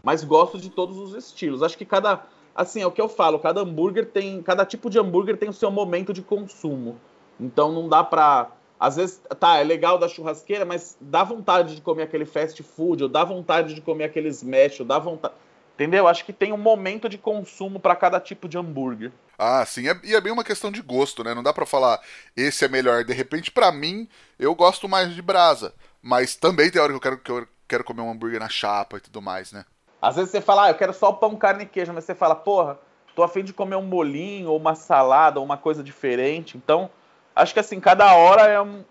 [0.02, 1.62] Mas gosto de todos os estilos.
[1.62, 2.24] Acho que cada.
[2.54, 4.40] Assim, é o que eu falo, cada hambúrguer tem.
[4.40, 6.96] Cada tipo de hambúrguer tem o seu momento de consumo.
[7.38, 8.52] Então não dá pra.
[8.80, 13.02] Às vezes, tá, é legal da churrasqueira, mas dá vontade de comer aquele fast food,
[13.02, 15.35] ou dá vontade de comer aquele smash, ou dá vontade.
[15.77, 16.09] Entendeu?
[16.09, 19.12] Acho que tem um momento de consumo para cada tipo de hambúrguer.
[19.39, 19.87] Ah, sim.
[19.87, 21.35] É, e é bem uma questão de gosto, né?
[21.35, 22.01] Não dá para falar
[22.35, 23.05] esse é melhor.
[23.05, 24.09] De repente, para mim,
[24.39, 25.75] eu gosto mais de brasa.
[26.01, 28.97] Mas também tem hora que eu quero, que eu quero comer um hambúrguer na chapa
[28.97, 29.67] e tudo mais, né?
[30.01, 32.35] Às vezes você fala, ah, eu quero só pão, carne e queijo, mas você fala,
[32.35, 32.79] porra,
[33.15, 36.57] tô afim de comer um molinho, ou uma salada, ou uma coisa diferente.
[36.57, 36.89] Então,
[37.35, 38.83] acho que assim, cada hora é um.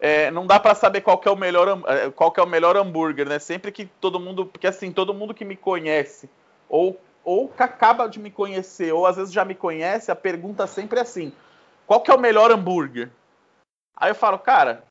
[0.00, 3.28] É, não dá para saber qual é o melhor é, qual é o melhor hambúrguer,
[3.28, 3.38] né?
[3.38, 6.28] Sempre que todo mundo, porque assim, todo mundo que me conhece
[6.68, 10.66] ou ou que acaba de me conhecer, ou às vezes já me conhece, a pergunta
[10.66, 11.32] sempre é assim:
[11.86, 13.10] qual é o melhor hambúrguer?
[13.94, 14.84] Aí eu falo, cara,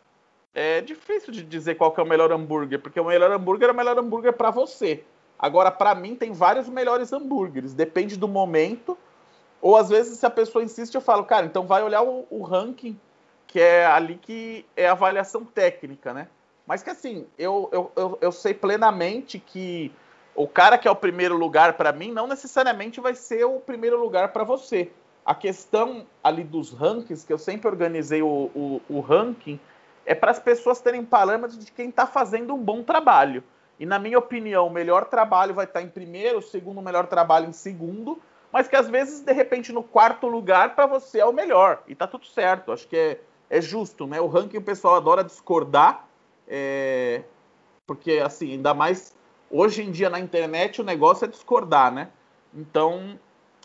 [0.54, 3.76] é difícil de dizer qual é o melhor hambúrguer, porque o melhor hambúrguer é o
[3.76, 5.04] melhor hambúrguer para você.
[5.40, 8.98] Agora, para mim, tem vários melhores hambúrgueres, depende do momento.
[9.62, 12.44] Ou às vezes, se a pessoa insiste, eu falo, cara, então vai olhar o, o
[12.44, 13.00] ranking,
[13.50, 16.28] que é ali que é avaliação técnica, né?
[16.68, 19.92] Mas que assim, eu, eu, eu, eu sei plenamente que
[20.36, 24.00] o cara que é o primeiro lugar para mim não necessariamente vai ser o primeiro
[24.00, 24.92] lugar para você.
[25.26, 29.60] A questão ali dos rankings, que eu sempre organizei o, o, o ranking,
[30.06, 33.44] é para as pessoas terem parâmetros de quem está fazendo um bom trabalho.
[33.80, 37.08] E na minha opinião, o melhor trabalho vai estar tá em primeiro, o segundo melhor
[37.08, 41.26] trabalho em segundo, mas que às vezes, de repente, no quarto lugar para você é
[41.26, 41.82] o melhor.
[41.88, 42.72] E tá tudo certo.
[42.72, 44.20] Acho que é, é justo, né?
[44.22, 46.08] O ranking o pessoal adora discordar,
[46.48, 47.24] é...
[47.88, 49.14] porque assim, ainda mais
[49.52, 52.10] Hoje em dia na internet o negócio é discordar, né?
[52.54, 53.20] Então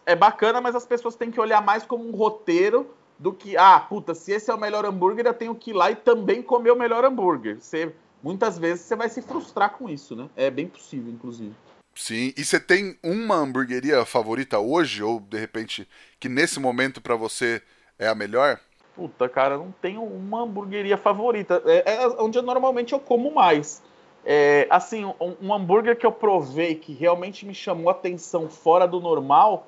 [0.07, 3.79] é bacana, mas as pessoas têm que olhar mais como um roteiro do que, ah,
[3.79, 6.71] puta, se esse é o melhor hambúrguer, eu tenho que ir lá e também comer
[6.71, 7.61] o melhor hambúrguer.
[7.61, 10.29] Você, muitas vezes você vai se frustrar com isso, né?
[10.35, 11.55] É bem possível, inclusive.
[11.95, 17.15] Sim, e você tem uma hamburgueria favorita hoje, ou de repente, que nesse momento para
[17.15, 17.63] você
[17.99, 18.59] é a melhor?
[18.95, 21.63] Puta, cara, não tenho uma hamburgueria favorita.
[21.67, 23.83] É, é onde eu, normalmente eu como mais.
[24.25, 28.99] É, assim, um, um, hambúrguer que eu provei que realmente me chamou atenção fora do
[28.99, 29.67] normal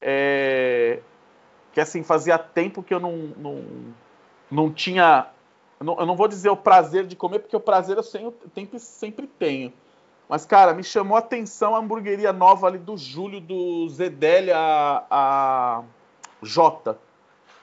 [0.00, 0.98] é,
[1.72, 3.64] que assim, fazia tempo que eu não, não,
[4.50, 5.28] não tinha.
[5.80, 9.26] Não, eu não vou dizer o prazer de comer, porque o prazer eu sempre, sempre
[9.26, 9.72] tenho.
[10.28, 15.82] Mas, cara, me chamou atenção a hamburgueria nova ali do Júlio, do Zedele, a, a
[16.42, 16.98] Jota.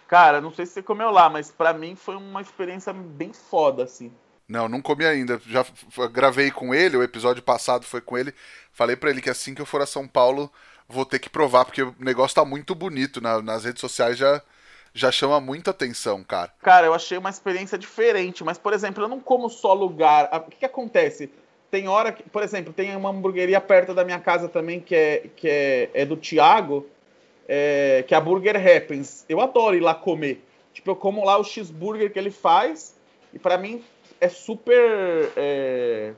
[0.10, 3.84] Cara, não sei se você comeu lá, mas para mim foi uma experiência bem foda,
[3.84, 4.12] assim.
[4.48, 5.40] Não, não comi ainda.
[5.46, 5.64] Já
[6.12, 8.34] gravei com ele, o episódio passado foi com ele.
[8.74, 10.52] Falei para ele que assim que eu for a São Paulo,
[10.88, 13.22] vou ter que provar, porque o negócio tá muito bonito.
[13.22, 14.42] Na, nas redes sociais já,
[14.96, 16.52] já chama muita atenção, cara.
[16.64, 20.28] Cara, eu achei uma experiência diferente, mas, por exemplo, eu não como só lugar.
[20.34, 21.32] O que, que acontece?
[21.70, 25.30] Tem hora que, por exemplo, tem uma hamburgueria perto da minha casa também, que é,
[25.36, 26.88] que é, é do Thiago,
[27.52, 29.26] é, que é a Burger Happens.
[29.28, 30.46] Eu adoro ir lá comer.
[30.72, 32.96] Tipo, eu como lá o cheeseburger que ele faz,
[33.34, 33.84] e para mim
[34.22, 35.32] é super.
[35.36, 36.14] É...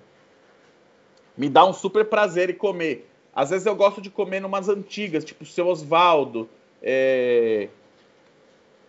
[1.37, 3.07] Me dá um super prazer em comer.
[3.33, 6.49] Às vezes eu gosto de comer numas antigas, tipo seu Osvaldo,
[6.83, 7.69] é...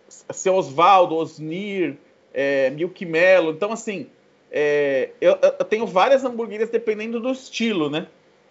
[0.09, 1.95] seu Osvaldo, Osnir,
[2.33, 2.69] é...
[2.71, 3.51] Milk Melo.
[3.51, 4.07] Então, assim,
[4.51, 5.11] é...
[5.21, 8.07] eu, eu, tenho várias hamburguerias dependendo do estilo, né?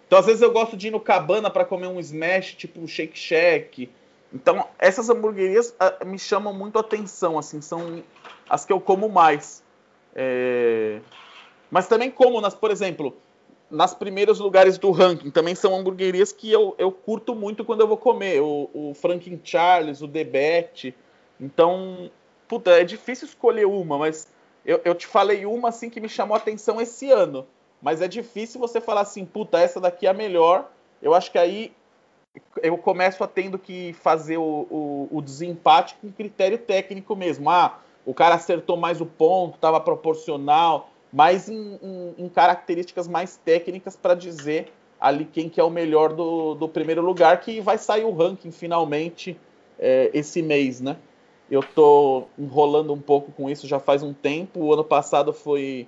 [0.07, 3.17] Então, às vezes eu gosto de ir no Cabana para comer um smash, tipo Shake
[3.17, 3.89] Shack.
[4.33, 8.03] Então, essas hamburguerias uh, me chamam muito a atenção, assim, são
[8.49, 9.63] as que eu como mais.
[10.15, 10.99] É...
[11.69, 13.15] Mas também como, nas, por exemplo,
[13.69, 17.87] nas primeiros lugares do ranking, também são hamburguerias que eu, eu curto muito quando eu
[17.87, 18.41] vou comer.
[18.41, 20.95] O, o Franklin Charles, o Debete.
[21.39, 22.11] Então,
[22.47, 24.27] puta, é difícil escolher uma, mas
[24.65, 27.47] eu, eu te falei uma assim que me chamou a atenção esse ano.
[27.83, 30.71] Mas é difícil você falar assim, puta, essa daqui é a melhor.
[31.01, 31.73] Eu acho que aí
[32.63, 37.49] eu começo a tendo que fazer o, o, o desempate com critério técnico mesmo.
[37.49, 43.35] Ah, o cara acertou mais o ponto, estava proporcional, mais em, em, em, características mais
[43.35, 47.77] técnicas para dizer ali quem que é o melhor do, do primeiro lugar, que vai
[47.77, 49.37] sair o ranking finalmente
[49.77, 50.95] é, esse mês, né?
[51.51, 54.61] Eu tô enrolando um pouco com isso já faz um tempo.
[54.61, 55.87] O ano passado foi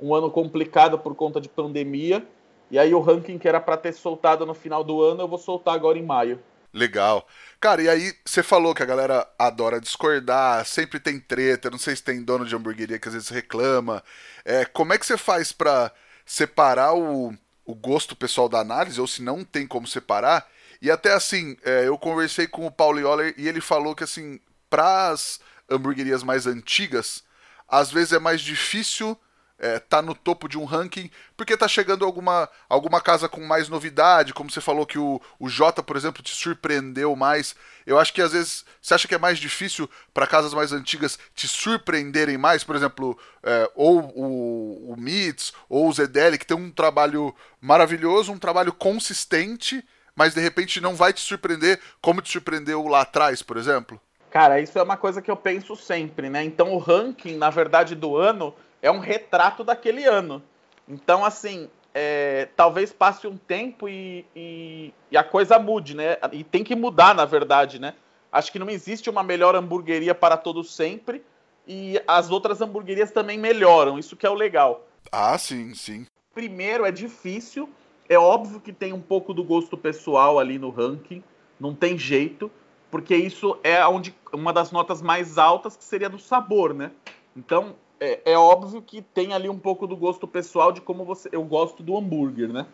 [0.00, 2.26] um ano complicado por conta de pandemia.
[2.70, 5.38] E aí o ranking que era para ter soltado no final do ano, eu vou
[5.38, 6.40] soltar agora em maio.
[6.72, 7.26] Legal.
[7.58, 11.96] Cara, e aí você falou que a galera adora discordar, sempre tem treta, não sei
[11.96, 14.02] se tem dono de hamburgueria que às vezes reclama.
[14.44, 15.90] É, como é que você faz para
[16.26, 17.32] separar o,
[17.64, 20.46] o gosto pessoal da análise, ou se não tem como separar?
[20.82, 24.38] E até assim, é, eu conversei com o Paulo Yoller e ele falou que assim,
[24.68, 27.24] para as hamburguerias mais antigas,
[27.66, 29.18] às vezes é mais difícil
[29.58, 33.68] é, tá no topo de um ranking, porque tá chegando alguma, alguma casa com mais
[33.68, 37.54] novidade, como você falou que o, o Jota, por exemplo, te surpreendeu mais.
[37.86, 41.18] Eu acho que às vezes você acha que é mais difícil para casas mais antigas
[41.34, 46.56] te surpreenderem mais, por exemplo, é, ou o, o Mits, ou o Zedeli, que tem
[46.56, 49.82] um trabalho maravilhoso, um trabalho consistente,
[50.14, 54.00] mas de repente não vai te surpreender como te surpreendeu lá atrás, por exemplo?
[54.30, 56.44] Cara, isso é uma coisa que eu penso sempre, né?
[56.44, 60.42] Então o ranking, na verdade, do ano é um retrato daquele ano.
[60.88, 66.16] Então, assim, é, talvez passe um tempo e, e, e, a coisa mude, né?
[66.32, 67.94] E tem que mudar, na verdade, né?
[68.30, 71.24] Acho que não existe uma melhor hamburgueria para todos sempre
[71.66, 73.98] e as outras hamburguerias também melhoram.
[73.98, 74.86] Isso que é o legal.
[75.10, 76.06] Ah, sim, sim.
[76.34, 77.68] Primeiro, é difícil.
[78.08, 81.24] É óbvio que tem um pouco do gosto pessoal ali no ranking.
[81.58, 82.50] Não tem jeito,
[82.90, 86.92] porque isso é onde uma das notas mais altas que seria do sabor, né?
[87.34, 91.28] Então, é, é, óbvio que tem ali um pouco do gosto pessoal de como você,
[91.32, 92.66] eu gosto do hambúrguer, né?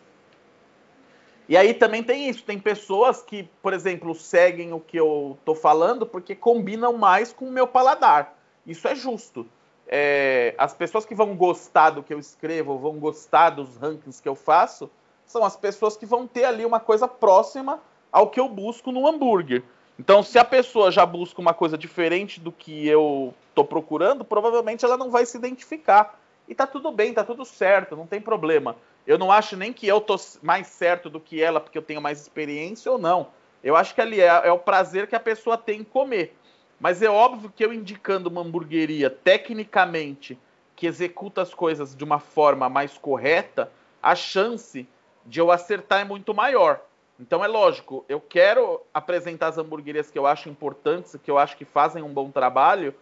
[1.47, 5.53] E aí também tem isso, tem pessoas que, por exemplo, seguem o que eu tô
[5.53, 8.37] falando porque combinam mais com o meu paladar.
[8.65, 9.45] Isso é justo.
[9.87, 14.29] É, as pessoas que vão gostar do que eu escrevo, vão gostar dos rankings que
[14.29, 14.89] eu faço,
[15.25, 17.81] são as pessoas que vão ter ali uma coisa próxima
[18.11, 19.63] ao que eu busco no hambúrguer.
[19.99, 24.83] Então, se a pessoa já busca uma coisa diferente do que eu estou procurando, provavelmente
[24.83, 26.19] ela não vai se identificar.
[26.47, 28.75] E tá tudo bem, tá tudo certo, não tem problema.
[29.05, 32.01] Eu não acho nem que eu tô mais certo do que ela porque eu tenho
[32.01, 33.27] mais experiência ou não.
[33.63, 36.35] Eu acho que ali é, é o prazer que a pessoa tem em comer.
[36.79, 40.37] Mas é óbvio que eu indicando uma hamburgueria tecnicamente
[40.75, 44.87] que executa as coisas de uma forma mais correta, a chance
[45.25, 46.81] de eu acertar é muito maior.
[47.19, 51.55] Então é lógico, eu quero apresentar as hamburguerias que eu acho importantes, que eu acho
[51.55, 52.93] que fazem um bom trabalho.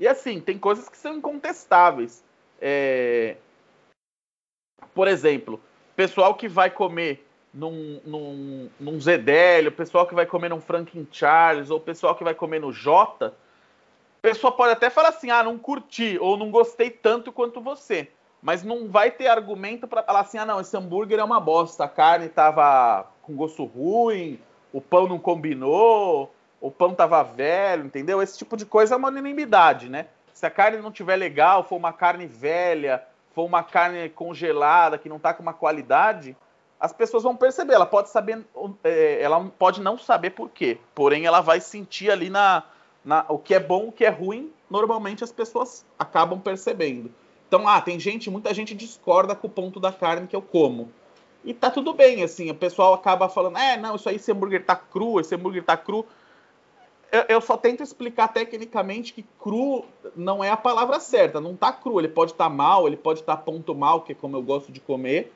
[0.00, 2.24] E assim, tem coisas que são incontestáveis.
[2.60, 3.36] É...
[4.94, 5.60] Por exemplo,
[5.94, 11.70] pessoal que vai comer num, num, num Zedélio, pessoal que vai comer num Franklin Charles,
[11.70, 13.34] ou pessoal que vai comer no Jota,
[14.20, 18.08] pessoa pode até falar assim: ah, não curti, ou não gostei tanto quanto você
[18.42, 21.84] mas não vai ter argumento para falar assim: ah, não, esse hambúrguer é uma bosta,
[21.84, 24.38] a carne tava com gosto ruim,
[24.72, 26.34] o pão não combinou.
[26.60, 28.22] o pão tava velho, entendeu?
[28.22, 30.06] Esse tipo de coisa é uma unanimidade, né?
[30.32, 33.02] Se a carne não tiver legal, for uma carne velha,
[33.34, 36.36] for uma carne congelada, que não tá com uma qualidade,
[36.78, 37.74] as pessoas vão perceber.
[37.74, 38.44] Ela pode saber,
[38.84, 42.64] é, ela pode não saber por quê, porém ela vai sentir ali na,
[43.04, 44.52] na o que é bom, o que é ruim.
[44.70, 47.12] Normalmente as pessoas acabam percebendo.
[47.46, 50.90] Então, ah, tem gente, muita gente discorda com o ponto da carne que eu como.
[51.44, 54.64] E tá tudo bem, assim, o pessoal acaba falando, é, não, isso aí, esse hambúrguer
[54.64, 56.06] tá cru, esse hambúrguer tá cru.
[57.10, 59.84] Eu, eu só tento explicar tecnicamente que cru
[60.14, 63.20] não é a palavra certa, não tá cru, ele pode estar tá mal, ele pode
[63.20, 65.32] estar tá ponto mal, que é como eu gosto de comer.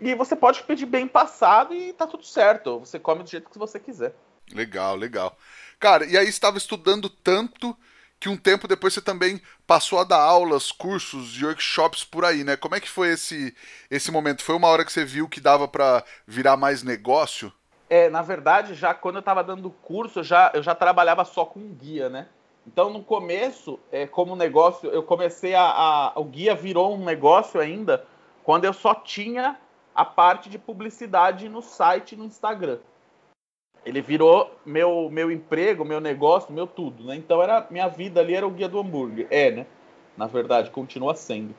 [0.00, 3.58] E você pode pedir bem passado e tá tudo certo, você come do jeito que
[3.58, 4.14] você quiser.
[4.52, 5.36] Legal, legal.
[5.78, 7.76] Cara, e aí estava estudando tanto
[8.20, 12.42] que um tempo depois você também passou a dar aulas, cursos e workshops por aí,
[12.42, 12.56] né?
[12.56, 13.54] Como é que foi esse,
[13.90, 14.42] esse momento?
[14.42, 17.52] Foi uma hora que você viu que dava para virar mais negócio?
[17.88, 21.44] É, na verdade, já quando eu estava dando curso, eu já, eu já trabalhava só
[21.44, 22.28] com guia, né?
[22.66, 26.12] Então, no começo, é, como negócio, eu comecei a, a.
[26.16, 28.06] O guia virou um negócio ainda
[28.42, 29.58] quando eu só tinha
[29.94, 32.78] a parte de publicidade no site e no Instagram
[33.84, 37.16] ele virou meu, meu emprego, meu negócio, meu tudo, né?
[37.16, 39.26] Então era minha vida ali era o guia do hambúrguer.
[39.30, 39.66] É, né?
[40.16, 41.54] Na verdade, continua sendo.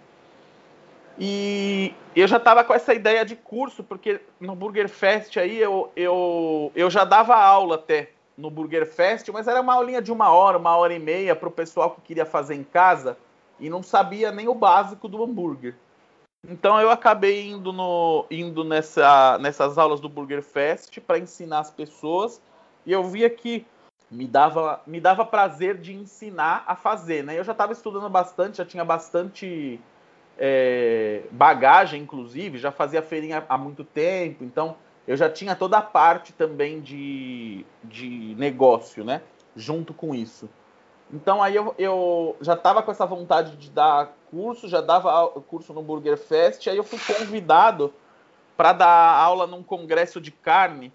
[1.17, 5.91] E eu já estava com essa ideia de curso, porque no Burger Fest aí eu,
[5.95, 10.29] eu, eu já dava aula até no Burger Fest, mas era uma aulinha de uma
[10.29, 13.17] hora, uma hora e meia para o pessoal que queria fazer em casa
[13.59, 15.75] e não sabia nem o básico do hambúrguer.
[16.47, 21.71] Então eu acabei indo, no, indo nessa, nessas aulas do Burger Fest para ensinar as
[21.71, 22.41] pessoas
[22.85, 23.65] e eu via que
[24.11, 27.23] me dava, me dava prazer de ensinar a fazer.
[27.23, 27.37] Né?
[27.37, 29.79] Eu já estava estudando bastante, já tinha bastante
[30.37, 34.77] é, bagagem, inclusive, já fazia feirinha há muito tempo, então
[35.07, 39.21] eu já tinha toda a parte também de, de negócio, né?
[39.55, 40.49] Junto com isso.
[41.11, 45.73] Então aí eu, eu já estava com essa vontade de dar curso, já dava curso
[45.73, 47.93] no Burger Fest, aí eu fui convidado
[48.57, 50.91] para dar aula num congresso de carne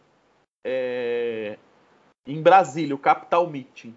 [0.65, 1.59] é,
[2.27, 3.97] em Brasília, o Capital Meeting.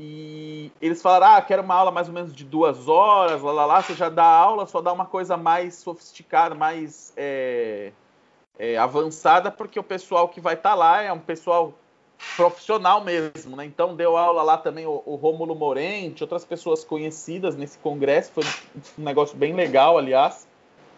[0.00, 3.66] E eles falaram: ah, quero uma aula mais ou menos de duas horas, lá, lá,
[3.66, 3.82] lá.
[3.82, 7.92] Você já dá aula, só dá uma coisa mais sofisticada, mais é,
[8.58, 11.72] é, avançada, porque o pessoal que vai estar tá lá é um pessoal
[12.36, 13.64] profissional mesmo, né?
[13.64, 18.44] Então deu aula lá também o, o Rômulo Morente, outras pessoas conhecidas nesse congresso, foi
[18.98, 20.48] um negócio bem legal, aliás.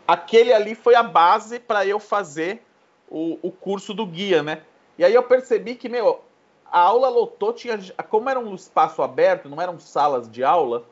[0.07, 2.63] Aquele ali foi a base para eu fazer
[3.09, 4.63] o, o curso do guia, né?
[4.99, 6.23] E aí eu percebi que, meu,
[6.65, 10.85] a aula lotou, tinha, como era um espaço aberto, não eram salas de aula,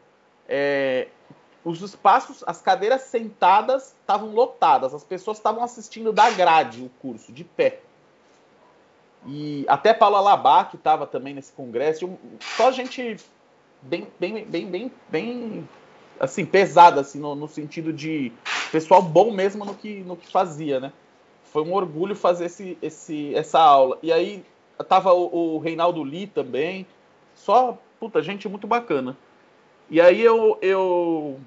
[0.48, 1.08] é,
[1.64, 7.32] os espaços, as cadeiras sentadas estavam lotadas, as pessoas estavam assistindo da grade o curso,
[7.32, 7.80] de pé.
[9.26, 13.16] E até Paulo Alabá, que estava também nesse congresso, só gente
[13.80, 15.68] bem, bem, bem, bem, bem
[16.20, 18.32] assim, pesada, assim, no, no, sentido de
[18.70, 20.92] pessoal bom mesmo no que, no que fazia, né?
[21.44, 23.98] Foi um orgulho fazer esse, esse, essa aula.
[24.02, 24.44] E aí
[24.88, 26.86] tava o, o Reinaldo Lee também,
[27.34, 29.16] só, puta, gente muito bacana.
[29.88, 31.40] E aí eu, eu,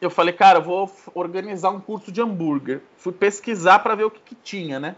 [0.00, 2.82] eu falei, cara, vou organizar um curso de hambúrguer.
[2.96, 4.96] Fui pesquisar para ver o que, que tinha, né?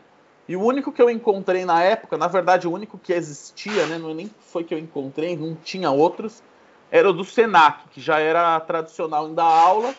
[0.52, 3.96] E o único que eu encontrei na época, na verdade, o único que existia, né,
[3.96, 6.42] não é nem foi que eu encontrei, não tinha outros,
[6.90, 9.94] era o do Senac, que já era tradicional em dar aula,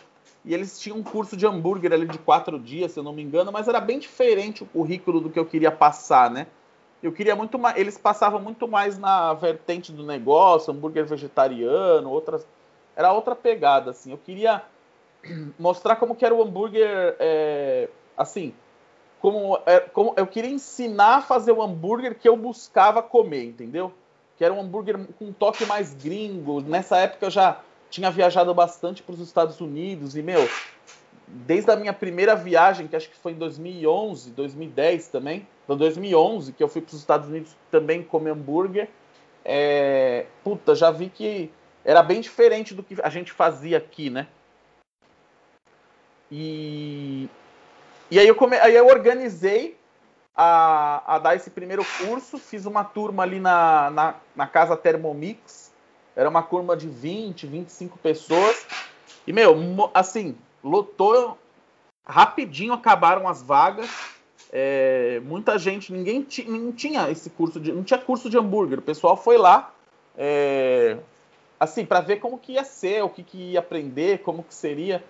[0.45, 3.24] e eles tinham um curso de hambúrguer ali de quatro dias, se eu não me
[3.24, 6.45] engano, mas era bem diferente o currículo do que eu queria passar, né?
[7.01, 12.45] Eu queria muito mais, eles passavam muito mais na vertente do negócio, hambúrguer vegetariano, outras,
[12.95, 14.12] era outra pegada, assim.
[14.12, 14.62] Eu queria
[15.58, 18.54] mostrar como que era o hambúrguer, é, assim,
[19.24, 23.93] como, é, como eu queria ensinar a fazer o hambúrguer que eu buscava comer, entendeu?
[24.38, 26.59] Que era um hambúrguer com um toque mais gringo.
[26.59, 30.45] Nessa época eu já tinha viajado bastante para os Estados Unidos e, meu,
[31.26, 36.51] desde a minha primeira viagem, que acho que foi em 2011, 2010 também, então 2011,
[36.51, 38.89] que eu fui para os Estados Unidos também comer hambúrguer,
[39.45, 41.49] é, puta, já vi que
[41.86, 44.28] era bem diferente do que a gente fazia aqui, né?
[46.30, 47.30] E
[48.14, 48.55] e aí eu, come...
[48.57, 49.76] aí eu organizei
[50.36, 55.72] a, a dar esse primeiro curso, fiz uma turma ali na, na, na casa Thermomix,
[56.16, 58.68] era uma turma de 20, 25 pessoas,
[59.26, 61.39] e, meu, assim, lotou,
[62.05, 63.89] rapidinho acabaram as vagas,
[64.51, 68.84] é, muita gente, ninguém não tinha esse curso de, não tinha curso de hambúrguer, o
[68.84, 69.74] pessoal foi lá,
[70.16, 70.97] é,
[71.59, 75.03] assim, para ver como que ia ser, o que, que ia aprender, como que seria,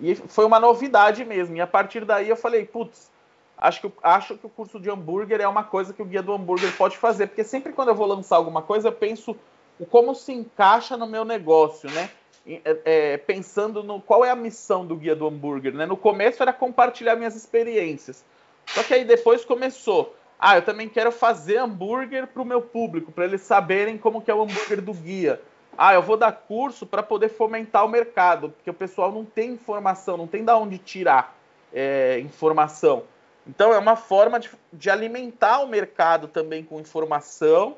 [0.00, 1.56] e foi uma novidade mesmo.
[1.56, 3.10] E a partir daí eu falei, putz,
[3.56, 6.32] acho que, acho que o curso de hambúrguer é uma coisa que o guia do
[6.32, 9.36] hambúrguer pode fazer, porque sempre quando eu vou lançar alguma coisa, eu penso
[9.78, 12.10] o como se encaixa no meu negócio, né?
[12.46, 15.86] É, é, pensando no qual é a missão do guia do hambúrguer, né?
[15.86, 18.22] No começo era compartilhar minhas experiências.
[18.66, 23.10] Só que aí depois começou, ah, eu também quero fazer hambúrguer para o meu público,
[23.10, 25.40] para eles saberem como que é o hambúrguer do guia.
[25.76, 29.52] Ah, eu vou dar curso para poder fomentar o mercado, porque o pessoal não tem
[29.52, 31.36] informação, não tem da onde tirar
[31.72, 33.04] é, informação.
[33.46, 37.76] Então é uma forma de, de alimentar o mercado também com informação.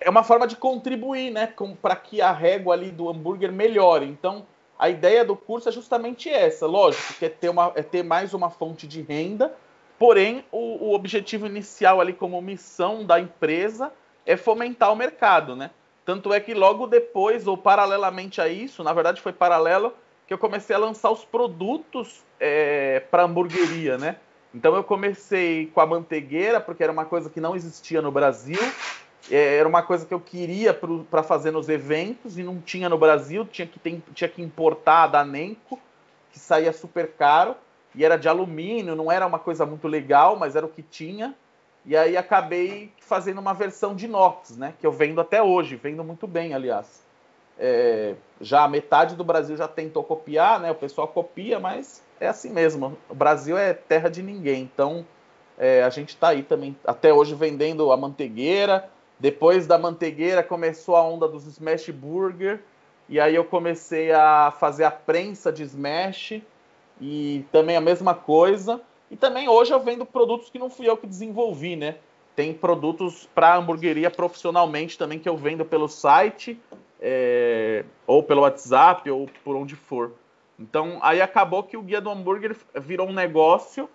[0.00, 4.06] É uma forma de contribuir, né, para que a régua ali do hambúrguer melhore.
[4.06, 4.46] Então
[4.78, 8.32] a ideia do curso é justamente essa, lógico, que é ter, uma, é ter mais
[8.32, 9.52] uma fonte de renda.
[9.98, 13.92] Porém, o, o objetivo inicial ali como missão da empresa
[14.24, 15.70] é fomentar o mercado, né?
[16.08, 19.92] Tanto é que logo depois, ou paralelamente a isso, na verdade foi paralelo,
[20.26, 24.16] que eu comecei a lançar os produtos é, para hamburgueria, né?
[24.54, 28.58] Então eu comecei com a manteigueira, porque era uma coisa que não existia no Brasil.
[29.30, 32.96] É, era uma coisa que eu queria para fazer nos eventos e não tinha no
[32.96, 35.78] Brasil, tinha que, ter, tinha que importar da Nenco,
[36.32, 37.54] que saía super caro,
[37.94, 41.34] e era de alumínio, não era uma coisa muito legal, mas era o que tinha.
[41.84, 44.74] E aí acabei fazendo uma versão de inox, né?
[44.78, 47.06] Que eu vendo até hoje, vendo muito bem, aliás.
[47.58, 50.70] É, já metade do Brasil já tentou copiar, né?
[50.70, 52.96] O pessoal copia, mas é assim mesmo.
[53.08, 54.62] O Brasil é terra de ninguém.
[54.62, 55.04] Então,
[55.56, 58.88] é, a gente está aí também, até hoje, vendendo a manteigueira.
[59.18, 62.60] Depois da manteigueira, começou a onda dos smash burger.
[63.08, 66.40] E aí eu comecei a fazer a prensa de smash.
[67.00, 68.80] E também a mesma coisa.
[69.10, 71.96] E também hoje eu vendo produtos que não fui eu que desenvolvi, né?
[72.36, 76.60] Tem produtos para hamburgueria profissionalmente também que eu vendo pelo site,
[77.00, 80.12] é, ou pelo WhatsApp, ou por onde for.
[80.58, 83.88] Então, aí acabou que o Guia do Hambúrguer virou um negócio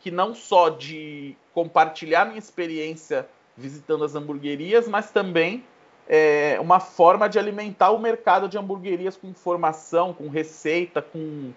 [0.00, 5.64] que não só de compartilhar minha experiência visitando as hamburguerias, mas também
[6.06, 11.52] é uma forma de alimentar o mercado de hamburguerias com informação, com receita, com,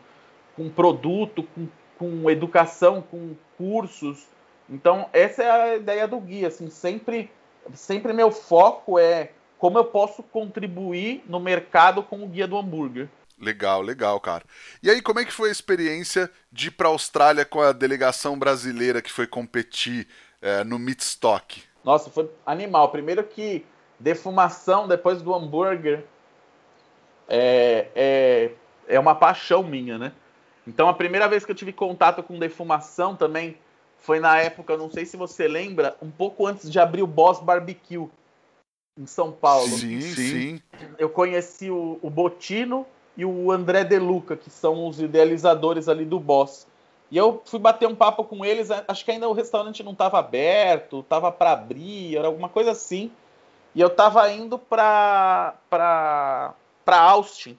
[0.56, 4.26] com produto, com, com educação, com cursos.
[4.70, 6.48] Então, essa é a ideia do guia.
[6.48, 7.32] Assim, sempre,
[7.74, 13.10] sempre meu foco é como eu posso contribuir no mercado com o guia do hambúrguer.
[13.40, 14.44] Legal, legal, cara.
[14.82, 17.72] E aí, como é que foi a experiência de ir para a Austrália com a
[17.72, 20.08] delegação brasileira que foi competir
[20.42, 21.64] é, no Meatstock?
[21.84, 22.90] Nossa, foi animal.
[22.90, 23.64] Primeiro que
[24.00, 26.04] defumação depois do hambúrguer
[27.28, 28.52] é, é,
[28.88, 30.12] é uma paixão minha, né?
[30.68, 33.58] Então, a primeira vez que eu tive contato com defumação também
[34.00, 37.40] foi na época, não sei se você lembra, um pouco antes de abrir o Boss
[37.40, 38.10] Barbecue
[38.98, 39.70] em São Paulo.
[39.70, 40.62] Sim, sim.
[40.98, 46.06] Eu conheci o, o Botino e o André De Luca, que são os idealizadores ali
[46.06, 46.68] do Boss.
[47.10, 50.20] E eu fui bater um papo com eles, acho que ainda o restaurante não estava
[50.20, 53.10] aberto, estava para abrir, era alguma coisa assim.
[53.74, 56.54] E eu estava indo para para
[56.88, 57.58] Austin,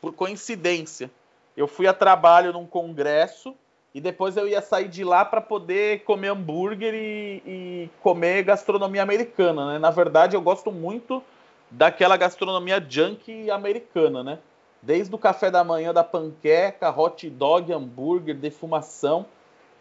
[0.00, 1.10] por coincidência.
[1.56, 3.54] Eu fui a trabalho num congresso
[3.94, 9.02] e depois eu ia sair de lá para poder comer hambúrguer e, e, comer gastronomia
[9.02, 9.78] americana, né?
[9.78, 11.22] Na verdade, eu gosto muito
[11.70, 14.38] daquela gastronomia junk americana, né?
[14.82, 19.26] Desde o café da manhã da panqueca, hot dog, hambúrguer, defumação.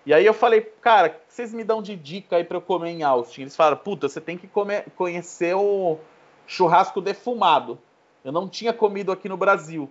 [0.06, 2.62] E aí eu falei, cara, o que vocês me dão de dica aí para eu
[2.62, 3.42] comer em Austin?
[3.42, 5.98] Eles falaram, puta, você tem que comer, conhecer o
[6.46, 7.80] churrasco defumado.
[8.24, 9.90] Eu não tinha comido aqui no Brasil.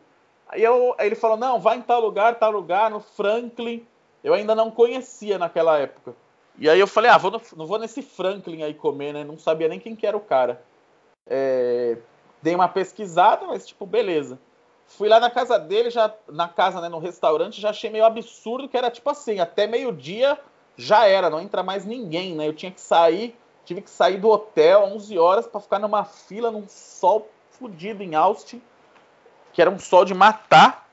[0.53, 3.86] Aí, eu, aí ele falou, não, vai em tal lugar, tal lugar, no Franklin.
[4.22, 6.14] Eu ainda não conhecia naquela época.
[6.59, 9.24] E aí eu falei, ah, vou no, não vou nesse Franklin aí comer, né?
[9.24, 10.62] Não sabia nem quem que era o cara.
[11.26, 11.96] É,
[12.42, 14.38] dei uma pesquisada, mas tipo, beleza.
[14.86, 18.68] Fui lá na casa dele, já na casa, né, no restaurante, já achei meio absurdo
[18.68, 20.38] que era tipo assim, até meio-dia
[20.76, 22.46] já era, não entra mais ninguém, né?
[22.46, 23.34] Eu tinha que sair,
[23.64, 28.14] tive que sair do hotel 11 horas para ficar numa fila num sol fodido em
[28.14, 28.61] Austin,
[29.53, 30.88] que era um sol de matar.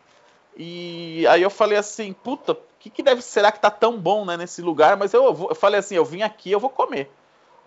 [0.56, 4.26] E aí eu falei assim, puta, o que, que deve será que tá tão bom,
[4.26, 4.98] né, nesse lugar?
[4.98, 7.10] Mas eu, eu, eu falei assim, eu vim aqui, eu vou comer.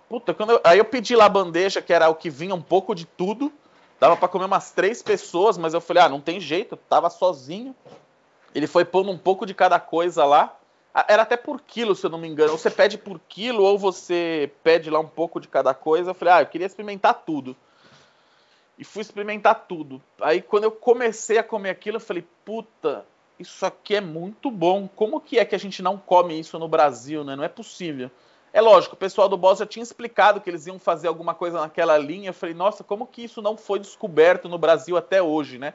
[0.09, 2.61] Puta, quando eu, aí eu pedi lá a bandeja, que era o que vinha um
[2.61, 3.51] pouco de tudo.
[3.99, 7.75] Dava para comer umas três pessoas, mas eu falei, ah, não tem jeito, tava sozinho.
[8.55, 10.55] Ele foi pondo um pouco de cada coisa lá.
[11.09, 12.53] Era até por quilo, se eu não me engano.
[12.53, 16.11] Ou você pede por quilo, ou você pede lá um pouco de cada coisa.
[16.11, 17.57] Eu falei, ah, eu queria experimentar tudo.
[18.79, 20.03] E fui experimentar tudo.
[20.21, 23.05] Aí quando eu comecei a comer aquilo, eu falei, puta,
[23.39, 24.89] isso aqui é muito bom.
[24.89, 27.37] Como que é que a gente não come isso no Brasil, né?
[27.37, 28.11] Não é possível.
[28.53, 31.61] É lógico, o pessoal do Boss já tinha explicado que eles iam fazer alguma coisa
[31.61, 32.31] naquela linha.
[32.31, 35.75] Eu falei, nossa, como que isso não foi descoberto no Brasil até hoje, né?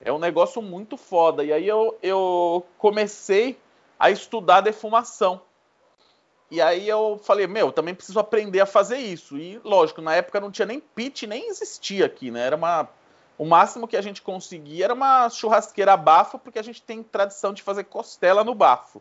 [0.00, 1.42] É um negócio muito foda.
[1.44, 3.58] E aí eu, eu comecei
[3.98, 5.40] a estudar defumação.
[6.50, 9.38] E aí eu falei, meu, também preciso aprender a fazer isso.
[9.38, 12.40] E lógico, na época não tinha nem pit, nem existia aqui, né?
[12.40, 12.88] Era uma
[13.38, 17.02] o máximo que a gente conseguia era uma churrasqueira a bafo, porque a gente tem
[17.02, 19.00] tradição de fazer costela no bafo.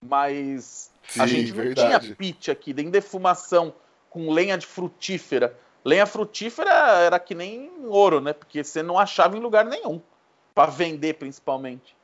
[0.00, 2.06] Mas Sim, a gente não verdade.
[2.06, 3.74] tinha pit aqui, nem defumação
[4.08, 5.58] com lenha de frutífera.
[5.84, 8.32] Lenha frutífera era que nem ouro, né?
[8.32, 10.00] Porque você não achava em lugar nenhum.
[10.54, 11.94] para vender, principalmente.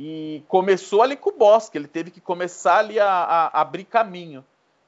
[0.00, 4.44] E começou ali com o Bosque, ele teve que começar ali a, a, abrir caminho.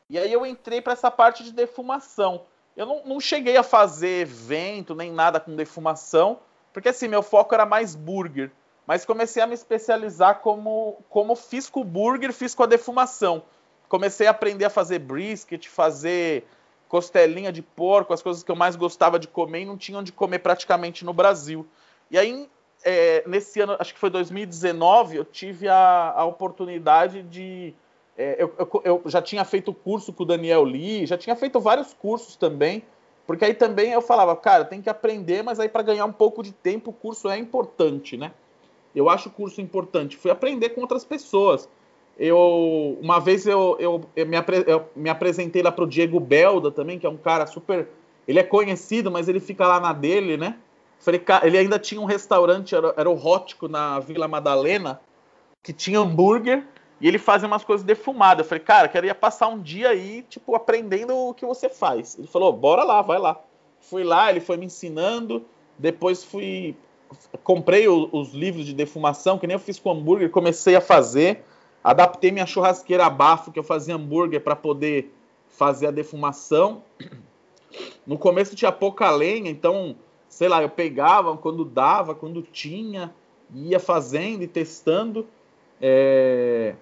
[0.09, 2.43] E aí eu entrei para essa parte de defumação.
[2.77, 6.39] Eu não, não, cheguei a fazer evento nem nada com defumação,
[6.73, 8.53] porque assim, meu foco era mais burger.
[8.87, 13.43] Mas comecei a me especializar como, como fiz com o burger, fiz com a defumação.
[13.89, 16.47] Comecei a aprender a fazer brisket, fazer
[16.89, 20.13] costelinha de porco, as coisas que eu mais gostava de comer e não tinham de
[20.13, 21.67] comer praticamente no Brasil.
[22.11, 22.49] E aí
[22.85, 27.75] é, nesse ano, acho que foi 2019, eu tive a, a oportunidade de.
[28.17, 31.61] É, eu, eu, eu, já tinha feito curso com o Daniel Lee, já tinha feito
[31.61, 32.83] vários cursos também,
[33.27, 36.43] porque aí também eu falava, cara, tem que aprender, mas aí para ganhar um pouco
[36.43, 38.33] de tempo o curso é importante, né?
[38.95, 40.17] Eu acho o curso importante.
[40.17, 41.69] Fui aprender com outras pessoas.
[42.19, 46.19] Eu, uma vez eu, eu, eu me, apre, eu me apresentei lá para o Diego
[46.19, 47.89] Belda também, que é um cara super.
[48.27, 50.57] Ele é conhecido, mas ele fica lá na dele, né?
[51.01, 55.01] Falei, cara, ele ainda tinha um restaurante, era, o Rótico, na Vila Madalena,
[55.63, 56.67] que tinha hambúrguer
[57.01, 58.45] e ele fazia umas coisas defumadas.
[58.45, 62.19] Eu falei, cara, queria passar um dia aí, tipo, aprendendo o que você faz.
[62.19, 63.41] Ele falou, bora lá, vai lá.
[63.81, 65.47] Fui lá, ele foi me ensinando.
[65.79, 66.77] Depois fui.
[67.43, 71.43] Comprei o, os livros de defumação, que nem eu fiz com hambúrguer, comecei a fazer.
[71.83, 75.11] Adaptei minha churrasqueira a bafo, que eu fazia hambúrguer, para poder
[75.49, 76.83] fazer a defumação.
[78.07, 79.97] No começo tinha pouca lenha, então
[80.41, 83.15] sei lá, eu pegava quando dava, quando tinha,
[83.55, 85.27] ia fazendo e testando.
[85.79, 86.75] É...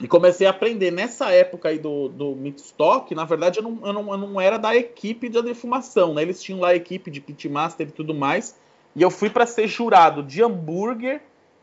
[0.00, 0.90] E comecei a aprender.
[0.90, 4.56] Nessa época aí do, do Mixstock, na verdade, eu não, eu, não, eu não era
[4.56, 6.22] da equipe de defumação, né?
[6.22, 8.58] Eles tinham lá a equipe de pitmaster e tudo mais.
[8.96, 11.20] E eu fui para ser jurado de hambúrguer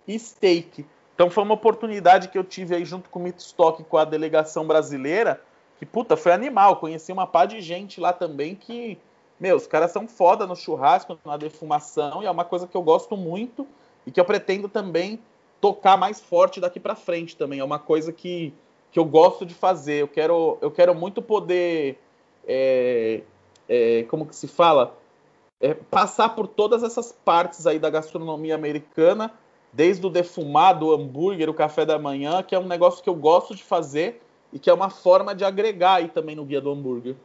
[0.07, 0.85] e steak.
[1.15, 4.67] Então foi uma oportunidade que eu tive aí junto com o Mixstock com a delegação
[4.67, 5.41] brasileira.
[5.79, 6.75] Que, puta, foi animal.
[6.75, 8.99] Conheci uma par de gente lá também que
[9.39, 12.81] meu, os caras são foda no churrasco, na defumação, e é uma coisa que eu
[12.81, 13.65] gosto muito
[14.05, 15.19] e que eu pretendo também
[15.61, 17.59] tocar mais forte daqui para frente também.
[17.59, 18.53] É uma coisa que,
[18.91, 20.01] que eu gosto de fazer.
[20.01, 21.97] Eu quero, eu quero muito poder,
[22.47, 23.21] é,
[23.67, 24.97] é, como que se fala,
[25.61, 29.33] é, passar por todas essas partes aí da gastronomia americana,
[29.71, 33.15] desde o defumado, o hambúrguer, o café da manhã, que é um negócio que eu
[33.15, 34.21] gosto de fazer
[34.51, 37.15] e que é uma forma de agregar aí também no guia do hambúrguer.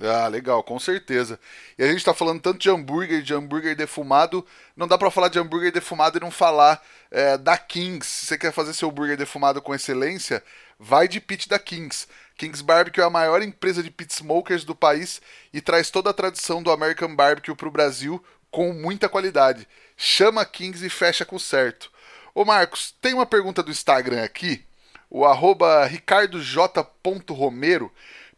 [0.00, 1.38] Ah, legal, com certeza.
[1.78, 4.44] E a gente tá falando tanto de hambúrguer, de hambúrguer defumado,
[4.76, 8.06] não dá para falar de hambúrguer defumado e não falar é, da Kings.
[8.06, 10.42] Se você quer fazer seu hambúrguer defumado com excelência,
[10.78, 12.06] vai de pit da Kings.
[12.36, 15.20] Kings Barbecue é a maior empresa de pit smokers do país
[15.52, 19.68] e traz toda a tradição do American Barbecue pro Brasil com muita qualidade.
[19.96, 21.92] Chama Kings e fecha com certo.
[22.34, 24.64] Ô Marcos, tem uma pergunta do Instagram aqui,
[25.10, 25.86] o arroba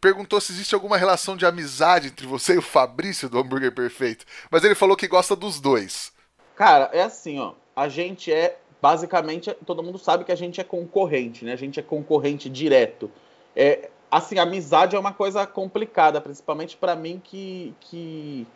[0.05, 4.27] perguntou se existe alguma relação de amizade entre você e o Fabrício do Hambúrguer Perfeito.
[4.51, 6.13] Mas ele falou que gosta dos dois.
[6.55, 7.55] Cara, é assim, ó.
[7.75, 11.55] A gente é, basicamente, todo mundo sabe que a gente é concorrente, né?
[11.55, 13.11] A gente é concorrente direto.
[13.57, 18.47] É, assim, amizade é uma coisa complicada, principalmente para mim que, que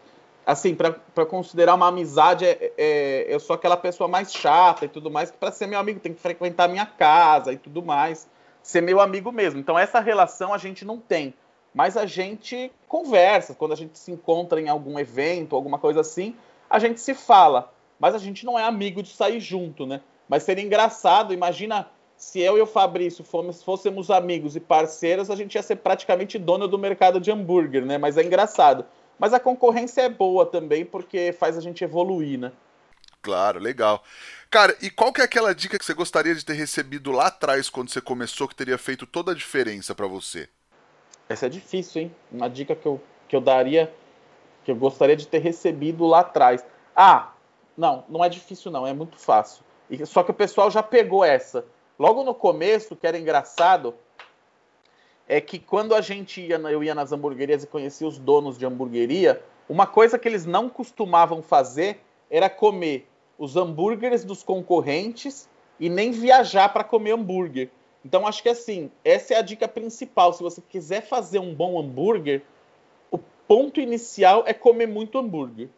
[0.45, 5.11] assim, para considerar uma amizade, é, é, eu sou aquela pessoa mais chata e tudo
[5.11, 8.29] mais, que para ser meu amigo tem que frequentar minha casa e tudo mais
[8.69, 9.59] ser meu amigo mesmo.
[9.59, 11.33] Então essa relação a gente não tem,
[11.73, 16.37] mas a gente conversa quando a gente se encontra em algum evento, alguma coisa assim,
[16.69, 20.03] a gente se fala, mas a gente não é amigo de sair junto, né?
[20.29, 25.37] Mas seria engraçado, imagina se eu e o Fabrício fomos, fôssemos amigos e parceiros, a
[25.37, 27.97] gente ia ser praticamente dono do mercado de hambúrguer, né?
[27.97, 28.85] Mas é engraçado.
[29.19, 32.53] Mas a concorrência é boa também porque faz a gente evoluir, né?
[33.29, 34.03] Claro, legal.
[34.51, 37.69] Cara, e qual que é aquela dica que você gostaria de ter recebido lá atrás
[37.69, 40.49] quando você começou que teria feito toda a diferença para você?
[41.29, 42.17] Essa é difícil, hein?
[42.33, 42.99] Uma dica que eu,
[43.29, 43.93] que eu daria,
[44.65, 46.65] que eu gostaria de ter recebido lá atrás.
[46.97, 47.33] Ah,
[47.77, 49.63] não, não é difícil não, é muito fácil.
[49.91, 51.67] E, só que o pessoal já pegou essa.
[51.99, 53.95] Logo no começo, que era engraçado,
[55.29, 58.65] é que quando a gente ia, eu ia nas hamburguerias e conhecia os donos de
[58.65, 62.01] hamburgueria, uma coisa que eles não costumavam fazer
[62.31, 63.08] era comer
[63.39, 67.71] os hambúrgueres dos concorrentes e nem viajar para comer hambúrguer.
[68.05, 70.33] Então acho que assim, essa é a dica principal.
[70.33, 72.43] Se você quiser fazer um bom hambúrguer,
[73.11, 75.69] o ponto inicial é comer muito hambúrguer.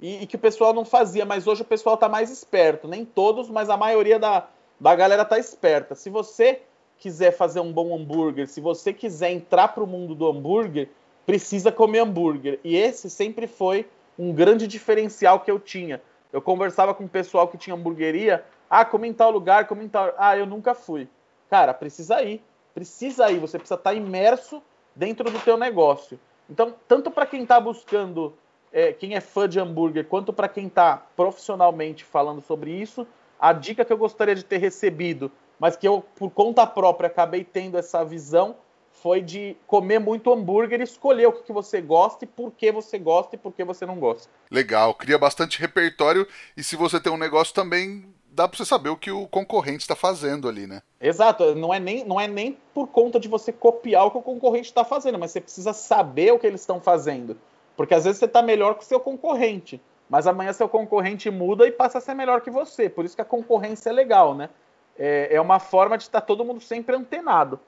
[0.00, 2.86] E, e que o pessoal não fazia, mas hoje o pessoal está mais esperto.
[2.86, 4.48] Nem todos, mas a maioria da,
[4.78, 5.94] da galera está esperta.
[5.94, 6.60] Se você
[6.98, 10.88] quiser fazer um bom hambúrguer, se você quiser entrar para o mundo do hambúrguer,
[11.24, 12.60] precisa comer hambúrguer.
[12.62, 13.86] E esse sempre foi
[14.18, 16.00] um grande diferencial que eu tinha.
[16.36, 19.88] Eu conversava com o pessoal que tinha hamburgueria, ah, como em tal lugar, como em
[19.88, 20.12] tal...
[20.18, 21.08] Ah, eu nunca fui.
[21.48, 22.44] Cara, precisa ir.
[22.74, 24.62] Precisa ir, você precisa estar imerso
[24.94, 26.20] dentro do teu negócio.
[26.50, 28.34] Então, tanto para quem está buscando,
[28.70, 33.06] é, quem é fã de hambúrguer, quanto para quem está profissionalmente falando sobre isso,
[33.40, 37.44] a dica que eu gostaria de ter recebido, mas que eu, por conta própria, acabei
[37.44, 38.56] tendo essa visão,
[39.02, 42.72] foi de comer muito hambúrguer e escolher o que, que você gosta e por que
[42.72, 44.28] você gosta e por que você não gosta.
[44.50, 46.26] Legal, cria bastante repertório
[46.56, 48.04] e se você tem um negócio também
[48.36, 50.82] dá para você saber o que o concorrente está fazendo ali, né?
[51.00, 54.22] Exato, não é, nem, não é nem por conta de você copiar o que o
[54.22, 57.38] concorrente está fazendo, mas você precisa saber o que eles estão fazendo.
[57.74, 61.66] Porque às vezes você está melhor que o seu concorrente, mas amanhã seu concorrente muda
[61.66, 62.90] e passa a ser melhor que você.
[62.90, 64.50] Por isso que a concorrência é legal, né?
[64.98, 67.58] É, é uma forma de estar tá todo mundo sempre antenado.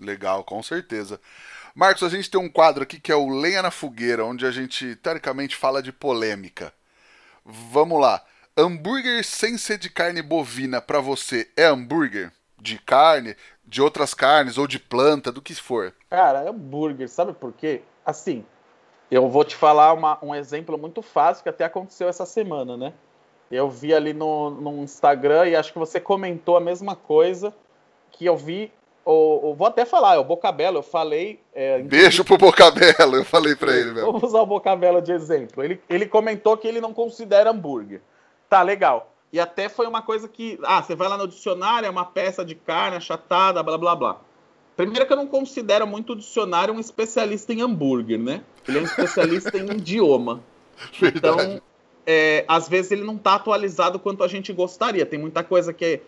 [0.00, 1.20] Legal, com certeza.
[1.74, 4.50] Marcos, a gente tem um quadro aqui que é o Lenha na Fogueira, onde a
[4.50, 6.72] gente, teoricamente, fala de polêmica.
[7.44, 8.22] Vamos lá.
[8.56, 12.32] Hambúrguer sem ser de carne bovina para você é hambúrguer?
[12.58, 15.92] De carne, de outras carnes ou de planta, do que for?
[16.08, 17.82] Cara, hambúrguer, sabe por quê?
[18.04, 18.44] Assim,
[19.10, 22.92] eu vou te falar uma, um exemplo muito fácil que até aconteceu essa semana, né?
[23.50, 27.54] Eu vi ali no, no Instagram e acho que você comentou a mesma coisa
[28.10, 28.72] que eu vi.
[29.06, 31.38] Ou, vou até falar, é o Bocabelo, eu falei.
[31.54, 34.06] É, Beijo pro Bocabelo, eu falei para ele mesmo.
[34.06, 35.62] Vamos usar o Bocabelo de exemplo.
[35.62, 38.00] Ele, ele comentou que ele não considera hambúrguer.
[38.50, 39.12] Tá, legal.
[39.32, 40.58] E até foi uma coisa que.
[40.64, 44.20] Ah, você vai lá no dicionário, é uma peça de carne achatada, blá blá blá.
[44.76, 48.42] Primeiro que eu não considero muito o dicionário um especialista em hambúrguer, né?
[48.66, 50.42] Ele é um especialista em idioma.
[51.00, 51.44] Verdade.
[51.44, 51.62] Então,
[52.04, 55.06] é, às vezes ele não está atualizado quanto a gente gostaria.
[55.06, 56.00] Tem muita coisa que é,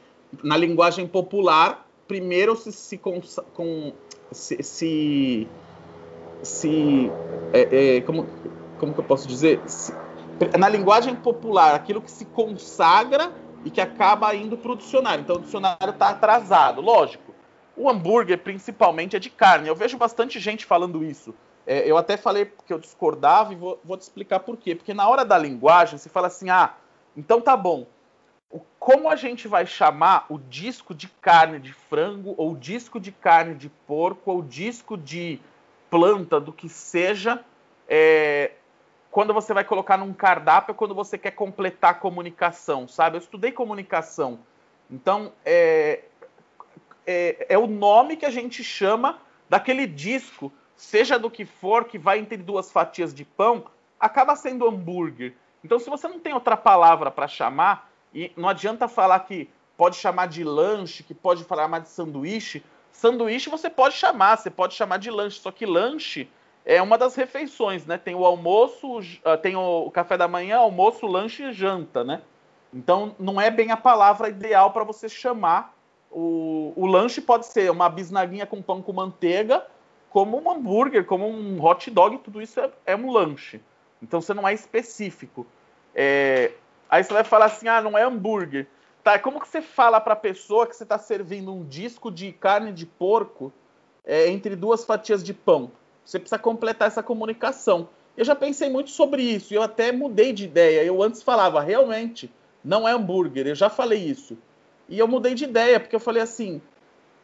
[0.43, 3.21] na linguagem popular, primeiro se, se, com,
[4.33, 5.49] se, se,
[6.43, 7.13] se
[7.53, 8.27] é, é, como,
[8.81, 9.61] como que eu posso dizer?
[9.67, 9.93] Se,
[10.59, 13.33] na linguagem popular, aquilo que se consagra
[13.65, 15.23] e que acaba indo para o dicionário.
[15.23, 17.35] Então o dicionário está atrasado, lógico.
[17.77, 19.69] O hambúrguer, principalmente, é de carne.
[19.69, 21.35] Eu vejo bastante gente falando isso.
[21.67, 24.75] É, eu até falei que eu discordava e vou, vou, te explicar por quê.
[24.75, 26.75] Porque na hora da linguagem, se fala assim, ah,
[27.17, 27.87] então tá bom.
[28.79, 33.55] Como a gente vai chamar o disco de carne de frango, ou disco de carne
[33.55, 35.39] de porco, ou disco de
[35.91, 37.45] planta, do que seja,
[37.87, 38.53] é,
[39.11, 43.17] quando você vai colocar num cardápio, quando você quer completar a comunicação, sabe?
[43.17, 44.39] Eu estudei comunicação.
[44.91, 46.05] Então, é,
[47.07, 49.19] é, é, o nome que a gente chama
[49.49, 53.65] daquele disco, seja do que for, que vai entre duas fatias de pão,
[53.99, 55.35] acaba sendo hambúrguer.
[55.65, 59.97] Então, se você não tem outra palavra para chamar, e não adianta falar que pode
[59.97, 62.65] chamar de lanche, que pode falar de sanduíche.
[62.91, 66.29] Sanduíche você pode chamar, você pode chamar de lanche, só que lanche
[66.65, 67.97] é uma das refeições, né?
[67.97, 72.21] Tem o almoço, ah, tem o café da manhã, almoço, lanche e janta, né?
[72.75, 75.75] Então não é bem a palavra ideal para você chamar.
[76.11, 79.67] O, o lanche pode ser uma bisnaguinha com pão com manteiga,
[80.11, 83.61] como um hambúrguer, como um hot dog, tudo isso é, é um lanche.
[84.03, 85.47] Então você não é específico.
[85.95, 86.53] É,
[86.89, 88.67] aí você vai falar assim, ah, não é hambúrguer.
[89.03, 92.33] Tá, como que você fala para a pessoa que você está servindo um disco de
[92.33, 93.53] carne de porco
[94.05, 95.71] é, entre duas fatias de pão?
[96.05, 97.89] Você precisa completar essa comunicação.
[98.17, 100.83] Eu já pensei muito sobre isso e eu até mudei de ideia.
[100.83, 102.31] Eu antes falava, realmente,
[102.65, 103.47] não é hambúrguer.
[103.47, 104.37] Eu já falei isso.
[104.89, 106.61] E eu mudei de ideia, porque eu falei assim,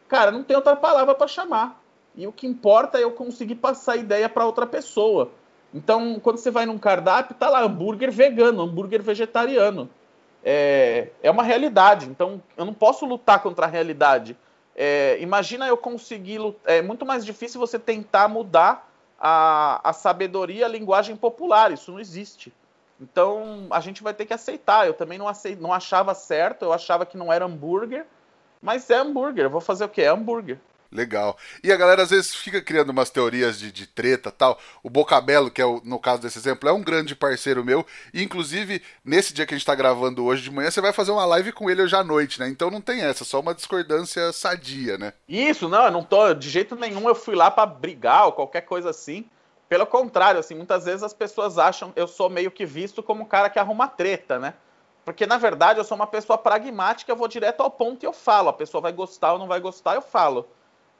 [0.07, 1.81] cara, não tem outra palavra para chamar.
[2.15, 5.31] E o que importa é eu conseguir passar a ideia para outra pessoa.
[5.75, 9.89] Então, quando você vai num cardápio, tá lá hambúrguer vegano, hambúrguer vegetariano.
[10.41, 12.07] É, é uma realidade.
[12.07, 14.37] Então, eu não posso lutar contra a realidade.
[14.73, 16.39] É, imagina eu conseguir.
[16.63, 21.73] É muito mais difícil você tentar mudar a, a sabedoria, a linguagem popular.
[21.73, 22.53] Isso não existe.
[22.99, 24.87] Então a gente vai ter que aceitar.
[24.87, 28.05] Eu também não, aceit, não achava certo, eu achava que não era hambúrguer,
[28.61, 29.45] mas é hambúrguer.
[29.45, 30.03] Eu vou fazer o quê?
[30.03, 30.57] É hambúrguer.
[30.91, 31.37] Legal.
[31.63, 34.57] E a galera às vezes fica criando umas teorias de, de treta tal.
[34.81, 37.85] O Bocabelo, que é o, no caso desse exemplo, é um grande parceiro meu.
[38.13, 41.11] E, inclusive, nesse dia que a gente tá gravando hoje de manhã, você vai fazer
[41.11, 42.47] uma live com ele hoje à noite, né?
[42.47, 45.13] Então não tem essa, só uma discordância sadia, né?
[45.27, 46.33] Isso, não, eu não tô.
[46.33, 49.25] De jeito nenhum eu fui lá para brigar ou qualquer coisa assim.
[49.67, 53.27] Pelo contrário, assim, muitas vezes as pessoas acham eu sou meio que visto como um
[53.27, 54.53] cara que arruma treta, né?
[55.03, 58.13] Porque na verdade eu sou uma pessoa pragmática, eu vou direto ao ponto e eu
[58.13, 58.49] falo.
[58.49, 60.47] A pessoa vai gostar ou não vai gostar, eu falo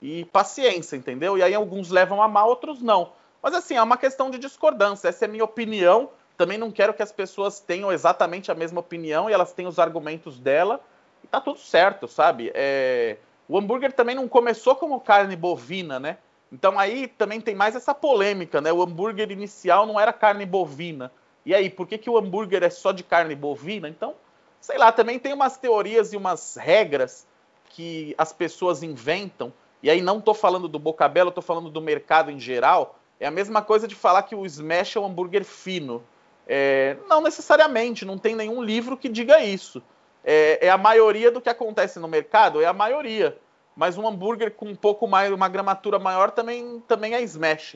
[0.02, 1.38] e paciência, entendeu?
[1.38, 3.12] E aí alguns levam a mal, outros não.
[3.42, 5.08] Mas assim, é uma questão de discordância.
[5.08, 6.10] Essa é a minha opinião.
[6.38, 9.80] Também não quero que as pessoas tenham exatamente a mesma opinião e elas tenham os
[9.80, 10.82] argumentos dela.
[11.24, 12.52] E tá tudo certo, sabe?
[12.54, 13.18] É...
[13.48, 16.18] o hambúrguer também não começou como carne bovina, né?
[16.52, 18.72] Então aí também tem mais essa polêmica, né?
[18.72, 21.12] O hambúrguer inicial não era carne bovina.
[21.46, 23.88] E aí, por que, que o hambúrguer é só de carne bovina?
[23.88, 24.16] Então,
[24.60, 27.28] sei lá, também tem umas teorias e umas regras
[27.70, 29.54] que as pessoas inventam.
[29.86, 32.98] E aí não estou falando do Bocabelo, estou falando do mercado em geral.
[33.20, 36.04] É a mesma coisa de falar que o smash é um hambúrguer fino.
[36.48, 39.84] É, não necessariamente, não tem nenhum livro que diga isso.
[40.24, 43.38] É, é, a maioria do que acontece no mercado, é a maioria.
[43.76, 47.76] Mas um hambúrguer com um pouco mais, uma gramatura maior também, também é smash.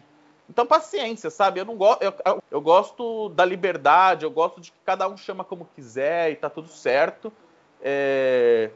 [0.49, 1.60] Então, paciência, sabe?
[1.60, 2.01] Eu não gosto.
[2.01, 6.36] Eu, eu, gosto da liberdade, eu gosto de que cada um chama como quiser e
[6.36, 7.32] tá tudo certo.
[7.82, 8.71] É,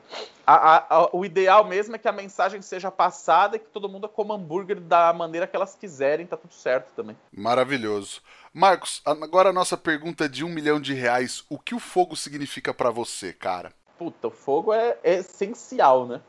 [0.45, 4.07] a, a, o ideal mesmo é que a mensagem seja passada e que todo mundo
[4.09, 7.17] coma hambúrguer da maneira que elas quiserem, tá tudo certo também.
[7.31, 8.21] Maravilhoso.
[8.53, 11.45] Marcos, agora a nossa pergunta de um milhão de reais.
[11.49, 13.73] O que o fogo significa para você, cara?
[13.97, 16.21] Puta, o fogo é, é, essencial, né?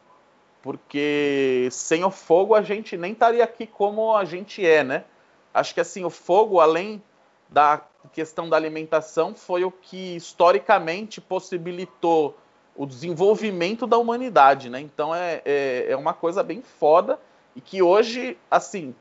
[0.63, 5.05] Porque sem o fogo a gente nem estaria aqui como a gente é, né?
[5.53, 7.03] Acho que assim, o fogo, além
[7.49, 12.37] da questão da alimentação, foi o que historicamente possibilitou
[12.77, 14.81] o desenvolvimento da humanidade, né?
[14.81, 17.19] Então é, é, é uma coisa bem foda
[17.55, 18.95] e que hoje, assim,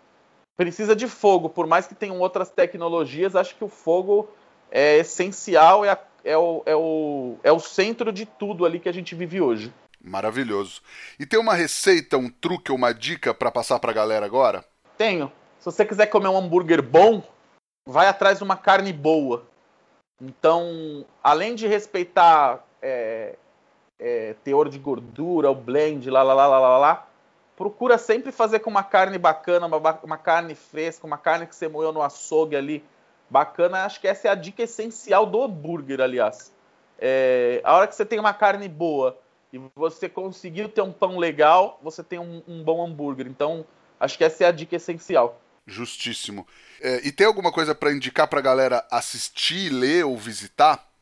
[0.55, 4.30] precisa de fogo, por mais que tenham outras tecnologias, acho que o fogo
[4.71, 8.89] é essencial, é, a, é, o, é, o, é o centro de tudo ali que
[8.89, 9.74] a gente vive hoje.
[10.01, 10.82] Maravilhoso.
[11.17, 14.65] E tem uma receita, um truque ou uma dica para passar para a galera agora?
[14.97, 15.32] Tenho.
[15.59, 17.24] Se você quiser comer um hambúrguer bom,
[17.88, 19.45] vai atrás de uma carne boa.
[20.21, 23.36] Então, além de respeitar é,
[24.04, 27.08] é, teor de gordura, o blend, lá, lá, lá, lá, lá, lá
[27.56, 31.68] procura sempre fazer com uma carne bacana, uma, uma carne fresca, uma carne que você
[31.68, 32.84] moeu no açougue ali,
[33.30, 33.86] bacana.
[33.86, 36.51] Acho que essa é a dica essencial do hambúrguer, aliás.
[36.99, 39.18] É, a hora que você tem uma carne boa
[39.51, 43.28] e você conseguiu ter um pão legal, você tem um, um bom hambúrguer.
[43.28, 43.66] Então,
[43.99, 45.39] acho que essa é a dica essencial.
[45.66, 46.45] Justíssimo.
[46.82, 50.92] É, e tem alguma coisa para indicar para a galera assistir, ler ou visitar?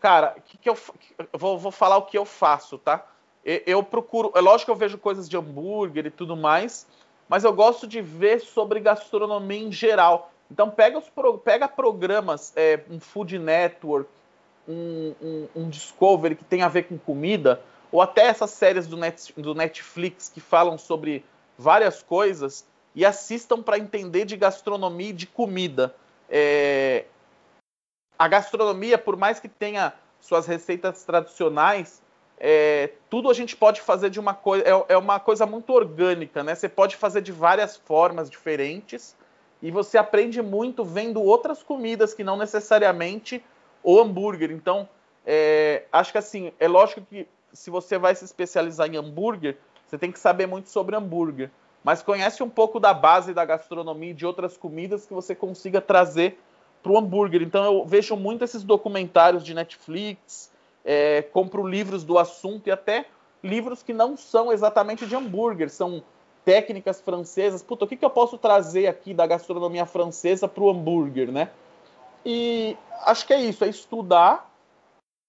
[0.00, 0.76] Cara, que que eu,
[1.18, 3.04] eu vou, vou falar o que eu faço, tá?
[3.64, 4.32] eu procuro.
[4.34, 6.86] É lógico que eu vejo coisas de hambúrguer e tudo mais,
[7.28, 10.32] mas eu gosto de ver sobre gastronomia em geral.
[10.50, 11.10] Então pega, os,
[11.44, 14.08] pega programas, é, um Food Network,
[14.68, 18.96] um, um, um, Discovery que tem a ver com comida, ou até essas séries do,
[18.96, 21.24] Net, do Netflix que falam sobre
[21.56, 25.94] várias coisas e assistam para entender de gastronomia e de comida.
[26.28, 27.04] É,
[28.18, 32.02] a gastronomia, por mais que tenha suas receitas tradicionais,
[32.38, 34.64] é, tudo a gente pode fazer de uma coisa.
[34.64, 36.54] É, é, uma coisa muito orgânica, né?
[36.54, 39.16] Você pode fazer de várias formas diferentes
[39.62, 43.42] e você aprende muito vendo outras comidas que não necessariamente
[43.82, 44.50] o hambúrguer.
[44.50, 44.88] Então,
[45.24, 49.56] é, acho que assim, é lógico que se você vai se especializar em hambúrguer,
[49.86, 51.50] você tem que saber muito sobre hambúrguer.
[51.82, 55.80] Mas conhece um pouco da base da gastronomia e de outras comidas que você consiga
[55.80, 56.38] trazer
[56.82, 57.42] para o hambúrguer.
[57.42, 60.50] Então eu vejo muito esses documentários de Netflix,
[60.84, 63.06] é, compro livros do assunto e até
[63.42, 66.02] livros que não são exatamente de hambúrguer, são
[66.44, 67.62] técnicas francesas.
[67.62, 71.50] Puta, o que, que eu posso trazer aqui da gastronomia francesa para o hambúrguer, né?
[72.24, 74.50] E acho que é isso, é estudar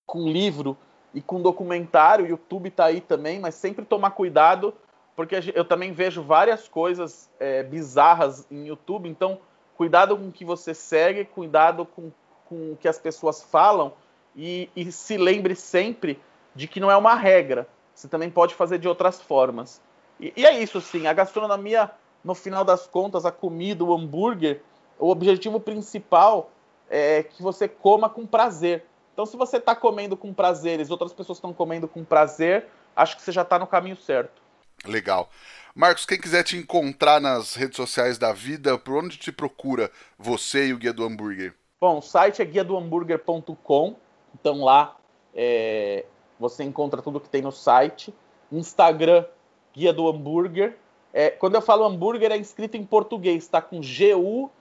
[0.06, 0.78] com livro
[1.14, 2.26] e com documentário.
[2.26, 4.74] O YouTube está aí também, mas sempre tomar cuidado,
[5.16, 9.10] porque eu também vejo várias coisas é, bizarras em YouTube.
[9.10, 9.40] Então,
[9.78, 12.12] cuidado com o que você segue, cuidado com,
[12.50, 13.94] com o que as pessoas falam
[14.36, 16.20] e, e se lembre sempre
[16.56, 17.68] de que não é uma regra.
[17.94, 19.80] Você também pode fazer de outras formas.
[20.20, 21.06] E, e, é isso, sim.
[21.06, 21.92] A gastronomia,
[22.24, 24.62] no final das contas, a comida, o hambúrguer,
[24.98, 26.50] o objetivo principal
[26.90, 28.84] é que você coma com prazer.
[29.14, 33.16] Então, se você está comendo com prazer e outras pessoas estão comendo com prazer, acho
[33.16, 34.42] que você já está no caminho certo.
[34.86, 35.30] Legal.
[35.76, 40.68] Marcos, quem quiser te encontrar nas redes sociais da vida, por onde te procura você
[40.68, 41.54] e o Guia do Hambúrguer?
[41.80, 43.96] Bom, o site é guiadohambúrguer.com.
[44.34, 44.98] Então lá
[45.36, 46.06] é,
[46.40, 48.14] você encontra tudo que tem no site.
[48.52, 49.26] Instagram,
[49.74, 50.76] Guia do Hambúrguer.
[51.14, 54.52] É, quando eu falo hambúrguer, é escrito em português, está com G-U-E-R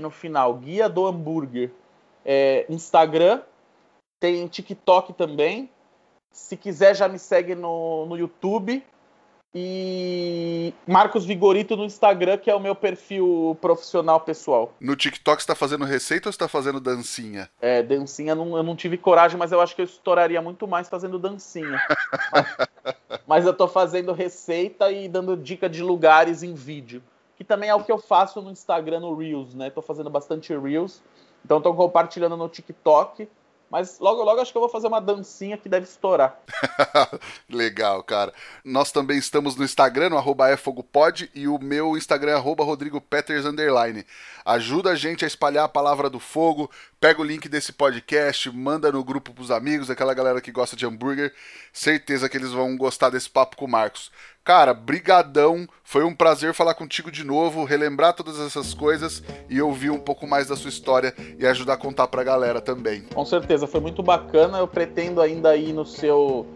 [0.00, 0.54] no final.
[0.54, 1.70] Guia do Hambúrguer.
[2.24, 3.42] É, Instagram,
[4.18, 5.70] tem TikTok também.
[6.32, 8.82] Se quiser, já me segue no, no YouTube
[9.54, 14.72] e Marcos Vigorito no Instagram, que é o meu perfil profissional pessoal.
[14.80, 17.50] No TikTok você tá fazendo receita ou você tá fazendo dancinha?
[17.60, 20.88] É, dancinha não, eu não tive coragem, mas eu acho que eu estouraria muito mais
[20.88, 21.78] fazendo dancinha.
[22.32, 22.56] mas,
[23.26, 27.02] mas eu tô fazendo receita e dando dica de lugares em vídeo.
[27.36, 29.68] Que também é o que eu faço no Instagram, no Reels, né?
[29.68, 31.02] Tô fazendo bastante Reels.
[31.44, 33.28] Então tô compartilhando no TikTok
[33.72, 36.38] Mas logo, logo acho que eu vou fazer uma dancinha que deve estourar.
[37.48, 38.30] Legal, cara.
[38.62, 42.64] Nós também estamos no Instagram, no arroba efogopod, e o meu Instagram é arroba.
[44.44, 46.70] Ajuda a gente a espalhar a palavra do fogo,
[47.02, 50.86] pega o link desse podcast, manda no grupo pros amigos, aquela galera que gosta de
[50.86, 51.34] hambúrguer.
[51.72, 54.12] Certeza que eles vão gostar desse papo com o Marcos.
[54.44, 59.90] Cara, brigadão, foi um prazer falar contigo de novo, relembrar todas essas coisas e ouvir
[59.90, 63.02] um pouco mais da sua história e ajudar a contar pra galera também.
[63.12, 66.46] Com certeza, foi muito bacana, eu pretendo ainda ir no seu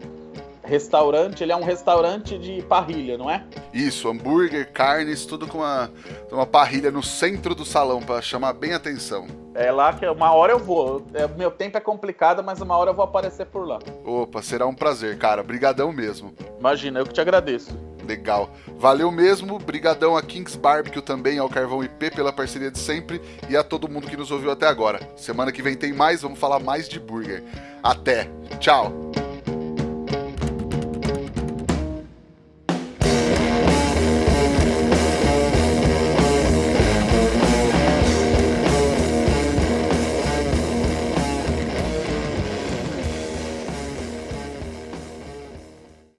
[0.66, 3.44] restaurante, ele é um restaurante de parrilha, não é?
[3.72, 5.90] Isso, hambúrguer, carnes, tudo com uma,
[6.30, 9.26] uma parrilha no centro do salão para chamar bem a atenção.
[9.54, 11.06] É lá que uma hora eu vou.
[11.14, 13.78] É, meu tempo é complicado, mas uma hora eu vou aparecer por lá.
[14.04, 15.42] Opa, será um prazer, cara.
[15.42, 16.34] Brigadão mesmo.
[16.58, 17.74] Imagina, eu que te agradeço.
[18.06, 18.50] Legal.
[18.76, 19.58] Valeu mesmo.
[19.58, 23.88] Brigadão a Kings Barbecue também, ao Carvão IP pela parceria de sempre e a todo
[23.88, 25.00] mundo que nos ouviu até agora.
[25.16, 27.42] Semana que vem tem mais, vamos falar mais de burger.
[27.82, 28.28] Até.
[28.60, 28.92] Tchau.